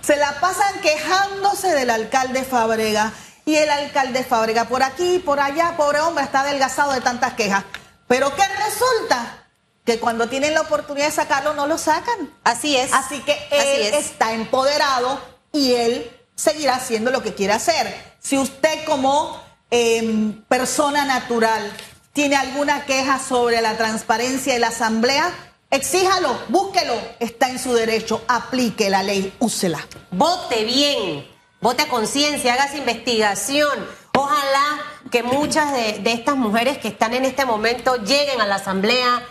Se 0.00 0.16
la 0.16 0.40
pasan 0.40 0.80
quejándose 0.80 1.74
del 1.74 1.90
alcalde 1.90 2.42
Fábrega 2.42 3.12
y 3.44 3.56
el 3.56 3.68
alcalde 3.68 4.24
Fábrega 4.24 4.64
por 4.64 4.82
aquí, 4.82 5.18
por 5.18 5.40
allá, 5.40 5.76
pobre 5.76 6.00
hombre, 6.00 6.24
está 6.24 6.40
adelgazado 6.40 6.92
de 6.92 7.02
tantas 7.02 7.34
quejas. 7.34 7.64
Pero 8.06 8.34
¿qué 8.34 8.44
resulta? 8.64 9.44
Que 9.84 10.00
cuando 10.00 10.26
tienen 10.26 10.54
la 10.54 10.62
oportunidad 10.62 11.04
de 11.08 11.12
sacarlo, 11.12 11.52
no 11.52 11.66
lo 11.66 11.76
sacan. 11.76 12.32
Así 12.44 12.78
es. 12.78 12.90
Así 12.94 13.20
que 13.20 13.32
Así 13.32 13.48
él 13.58 13.82
es. 13.92 14.06
está 14.06 14.32
empoderado 14.32 15.20
y 15.52 15.74
él 15.74 16.10
seguirá 16.34 16.76
haciendo 16.76 17.10
lo 17.10 17.22
que 17.22 17.34
quiere 17.34 17.52
hacer. 17.52 17.94
Si 18.20 18.38
usted 18.38 18.86
como 18.86 19.38
em, 19.70 20.42
persona 20.44 21.04
natural 21.04 21.70
tiene 22.18 22.34
alguna 22.34 22.84
queja 22.84 23.20
sobre 23.20 23.60
la 23.60 23.76
transparencia 23.76 24.52
de 24.52 24.58
la 24.58 24.68
asamblea, 24.68 25.32
exíjalo, 25.70 26.36
búsquelo, 26.48 26.94
está 27.20 27.48
en 27.48 27.60
su 27.60 27.72
derecho, 27.72 28.24
aplique 28.26 28.90
la 28.90 29.04
ley, 29.04 29.32
úsela. 29.38 29.86
Vote 30.10 30.64
bien, 30.64 31.24
vote 31.60 31.82
a 31.82 31.88
conciencia, 31.88 32.54
haga 32.54 32.64
esa 32.64 32.76
investigación. 32.76 33.70
Ojalá 34.16 34.80
que 35.12 35.22
muchas 35.22 35.72
de, 35.72 36.00
de 36.00 36.10
estas 36.10 36.34
mujeres 36.34 36.78
que 36.78 36.88
están 36.88 37.14
en 37.14 37.24
este 37.24 37.44
momento 37.44 37.94
lleguen 37.98 38.40
a 38.40 38.48
la 38.48 38.56
asamblea. 38.56 39.22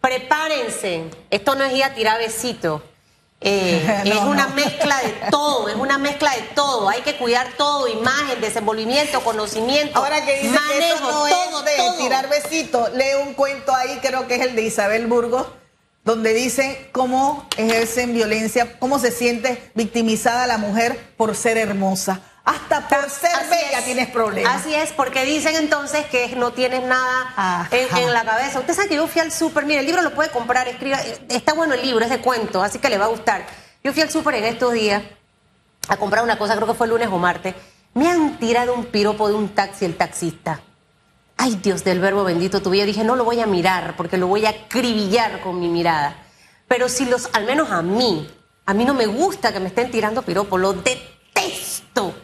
Prepárense. 0.00 1.10
Esto 1.30 1.56
no 1.56 1.64
es 1.64 1.74
ir 1.74 1.82
a 1.82 1.94
tirar 1.94 2.20
besitos. 2.20 2.80
Eh, 3.40 4.02
No, 4.06 4.12
es 4.14 4.20
una 4.22 4.46
no. 4.48 4.54
mezcla 4.54 4.98
de 5.00 5.30
todo, 5.30 5.68
es 5.68 5.74
una 5.76 5.98
mezcla 5.98 6.30
de 6.34 6.42
todo. 6.54 6.88
Hay 6.88 7.02
que 7.02 7.16
cuidar 7.16 7.48
todo, 7.56 7.86
imagen, 7.88 8.40
desenvolvimiento, 8.40 9.20
conocimiento, 9.22 9.98
Ahora 9.98 10.24
que 10.24 10.40
dice 10.40 10.48
que 10.48 10.58
manejo, 10.58 10.94
eso 10.96 11.12
no 11.12 11.28
todo, 11.28 11.58
es 11.60 11.64
de 11.64 11.76
todo. 11.76 11.96
tirar 11.98 12.28
besitos, 12.28 12.92
lee 12.94 13.14
un 13.26 13.34
cuento 13.34 13.74
ahí, 13.74 13.98
creo 14.02 14.26
que 14.26 14.36
es 14.36 14.40
el 14.40 14.56
de 14.56 14.62
Isabel 14.62 15.06
Burgos, 15.06 15.46
donde 16.04 16.32
dice 16.32 16.88
cómo 16.92 17.46
ejercen 17.56 18.14
violencia, 18.14 18.78
cómo 18.78 18.98
se 18.98 19.10
siente 19.10 19.70
victimizada 19.74 20.46
la 20.46 20.56
mujer 20.58 21.14
por 21.16 21.34
ser 21.36 21.58
hermosa. 21.58 22.20
Hasta 22.46 22.88
por 22.88 23.10
ser 23.10 23.34
Así 23.34 23.50
bella 23.50 23.78
es. 23.80 23.84
tienes 23.84 24.08
problemas. 24.08 24.54
Así 24.54 24.72
es, 24.72 24.92
porque 24.92 25.24
dicen 25.24 25.56
entonces 25.56 26.06
que 26.06 26.28
no 26.36 26.52
tienes 26.52 26.84
nada 26.84 27.68
en 27.72 28.12
la 28.12 28.24
cabeza. 28.24 28.60
Usted 28.60 28.72
sabe 28.72 28.88
que 28.88 28.94
yo 28.94 29.08
fui 29.08 29.20
al 29.20 29.32
súper, 29.32 29.66
mire, 29.66 29.80
el 29.80 29.86
libro 29.86 30.00
lo 30.00 30.14
puede 30.14 30.30
comprar, 30.30 30.68
escriba, 30.68 30.98
está 31.28 31.54
bueno 31.54 31.74
el 31.74 31.82
libro, 31.82 32.04
es 32.04 32.10
de 32.10 32.20
cuentos, 32.20 32.62
así 32.64 32.78
que 32.78 32.88
le 32.88 32.98
va 32.98 33.06
a 33.06 33.08
gustar. 33.08 33.44
Yo 33.82 33.92
fui 33.92 34.00
al 34.00 34.10
súper 34.10 34.36
en 34.36 34.44
estos 34.44 34.72
días 34.72 35.02
a 35.88 35.96
comprar 35.96 36.22
una 36.22 36.38
cosa, 36.38 36.54
creo 36.54 36.68
que 36.68 36.74
fue 36.74 36.86
el 36.86 36.92
lunes 36.92 37.08
o 37.10 37.18
martes. 37.18 37.54
Me 37.94 38.08
han 38.08 38.38
tirado 38.38 38.74
un 38.74 38.84
piropo 38.86 39.28
de 39.28 39.34
un 39.34 39.48
taxi 39.48 39.84
el 39.84 39.96
taxista. 39.96 40.60
Ay, 41.36 41.56
Dios 41.56 41.82
del 41.82 41.98
verbo 41.98 42.22
bendito 42.22 42.62
tu 42.62 42.70
vida. 42.70 42.84
Dije, 42.84 43.02
no 43.02 43.16
lo 43.16 43.24
voy 43.24 43.40
a 43.40 43.46
mirar 43.46 43.96
porque 43.96 44.18
lo 44.18 44.28
voy 44.28 44.46
a 44.46 44.50
acribillar 44.50 45.40
con 45.40 45.58
mi 45.58 45.68
mirada. 45.68 46.16
Pero 46.68 46.88
si 46.88 47.06
los, 47.06 47.28
al 47.32 47.44
menos 47.44 47.72
a 47.72 47.82
mí, 47.82 48.30
a 48.66 48.72
mí 48.72 48.84
no 48.84 48.94
me 48.94 49.06
gusta 49.06 49.52
que 49.52 49.58
me 49.58 49.66
estén 49.68 49.90
tirando 49.90 50.22
piropo, 50.22 50.58
lo 50.58 50.74
detesto. 50.74 52.14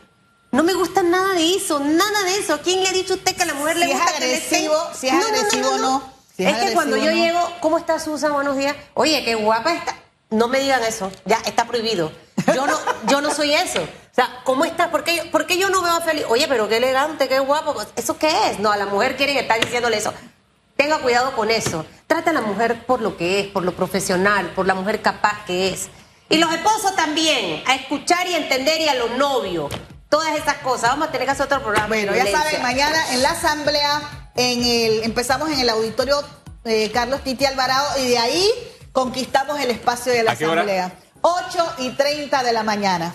No 0.53 0.63
me 0.63 0.75
gusta 0.75 1.03
nada 1.03 1.35
de 1.35 1.55
eso, 1.57 1.81
nada 1.81 2.23
de 2.25 2.37
eso. 2.39 2.61
¿Quién 2.63 2.83
le 2.83 2.89
ha 2.89 2.93
dicho 2.93 3.15
a 3.15 3.17
usted 3.17 3.35
que 3.35 3.43
a 3.43 3.47
la 3.47 3.55
mujer 3.55 3.75
Si 3.75 3.81
le 3.81 3.87
es 3.87 3.93
gusta 3.93 4.13
que 4.13 4.21
le 4.21 4.35
estén- 4.37 4.69
agresivo, 4.69 4.91
si 4.95 5.09
es 5.09 5.15
agresivo, 5.15 5.79
no. 5.79 6.13
Si 6.37 6.45
es 6.45 6.55
es 6.57 6.63
que 6.69 6.75
cuando 6.75 6.97
yo 6.97 7.11
no. 7.11 7.17
llego, 7.17 7.41
¿cómo 7.61 7.79
está 7.79 7.99
Susan? 7.99 8.33
Buenos 8.33 8.57
días. 8.57 8.77
Oye, 8.95 9.25
qué 9.25 9.35
guapa 9.35 9.73
está. 9.75 9.97
No 10.31 10.49
me 10.49 10.61
digan 10.61 10.83
eso, 10.85 11.11
ya 11.25 11.39
está 11.47 11.67
prohibido. 11.67 12.13
Yo 12.55 12.67
no, 12.67 12.79
yo 13.09 13.21
no 13.23 13.35
soy 13.35 13.53
eso. 13.55 13.81
O 13.83 14.15
sea, 14.15 14.41
¿cómo 14.45 14.65
está? 14.67 14.91
¿Por 14.91 15.05
qué, 15.05 15.17
yo, 15.17 15.31
por 15.31 15.47
qué 15.47 15.57
yo 15.57 15.71
no 15.71 15.81
veo 15.81 15.93
a 15.93 16.01
Felipe? 16.03 16.27
Oye, 16.29 16.47
pero 16.49 16.69
qué 16.69 16.77
elegante, 16.77 17.29
qué 17.29 17.39
guapo. 17.39 17.75
¿Eso 17.97 18.19
qué 18.19 18.51
es? 18.51 18.59
No, 18.59 18.71
a 18.71 18.77
la 18.77 18.85
mujer 18.87 19.17
quieren 19.17 19.39
estar 19.39 19.59
diciéndole 19.59 19.97
eso. 19.97 20.13
Tenga 20.77 20.99
cuidado 20.99 21.35
con 21.35 21.51
eso. 21.51 21.87
Trata 22.07 22.29
a 22.31 22.35
la 22.35 22.41
mujer 22.43 22.85
por 22.85 23.01
lo 23.01 23.17
que 23.17 23.41
es, 23.41 23.47
por 23.49 23.63
lo 23.65 23.73
profesional, 23.75 24.51
por 24.55 24.67
la 24.67 24.75
mujer 24.75 25.01
capaz 25.01 25.45
que 25.47 25.71
es. 25.71 25.89
Y 26.29 26.37
los 26.37 26.53
esposos 26.53 26.95
también, 26.95 27.63
a 27.67 27.75
escuchar 27.75 28.27
y 28.27 28.35
entender 28.35 28.81
y 28.83 28.89
a 28.89 28.95
los 28.95 29.13
novios. 29.13 29.73
Todas 30.13 30.37
esas 30.37 30.57
cosas. 30.59 30.91
Vamos 30.91 31.09
a 31.09 31.11
tener 31.11 31.27
que 31.27 31.31
hacer 31.33 31.47
otro 31.47 31.63
programa. 31.63 31.87
Bueno, 31.87 32.15
ya 32.15 32.27
saben, 32.31 32.61
mañana 32.61 33.15
en 33.15 33.23
la 33.23 33.31
asamblea, 33.31 34.03
en 34.37 34.63
el, 34.63 35.05
empezamos 35.05 35.51
en 35.51 35.59
el 35.59 35.71
auditorio 35.71 36.23
eh, 36.67 36.91
Carlos 36.93 37.23
Titi 37.25 37.47
Alvarado 37.47 37.99
y 37.99 38.09
de 38.09 38.19
ahí 38.19 38.47
conquistamos 38.93 39.59
el 39.59 39.71
espacio 39.71 40.13
de 40.13 40.23
la 40.23 40.33
¿A 40.33 40.37
qué 40.37 40.45
hora? 40.47 40.61
asamblea. 40.61 40.93
8 41.23 41.75
y 41.79 41.91
30 41.93 42.43
de 42.43 42.53
la 42.53 42.63
mañana. 42.63 43.15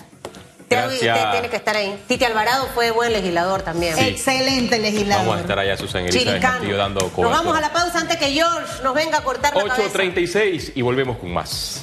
Usted, 0.58 0.76
Gracias. 0.76 1.16
usted 1.16 1.30
tiene 1.30 1.48
que 1.48 1.56
estar 1.56 1.76
ahí. 1.76 2.02
Titi 2.08 2.24
Alvarado 2.24 2.66
fue 2.74 2.90
buen 2.90 3.12
legislador 3.12 3.62
también. 3.62 3.96
Sí. 3.96 4.04
Excelente 4.08 4.80
legislador. 4.80 5.24
Vamos 5.24 5.38
a 5.38 5.40
estar 5.42 5.58
allá, 5.60 5.76
Susan 5.76 6.04
Elizabeth. 6.04 6.42
Castillo, 6.42 6.76
dando 6.76 7.00
Nos 7.02 7.12
vamos 7.14 7.32
a 7.38 7.42
cobertura. 7.44 7.60
la 7.60 7.72
pausa 7.72 8.00
antes 8.00 8.16
que 8.16 8.32
George 8.32 8.82
nos 8.82 8.92
venga 8.92 9.18
a 9.18 9.22
cortar 9.22 9.54
la 9.54 9.62
cabeza. 9.64 9.96
8.36 10.00 10.72
y 10.74 10.82
volvemos 10.82 11.16
con 11.18 11.32
más. 11.32 11.82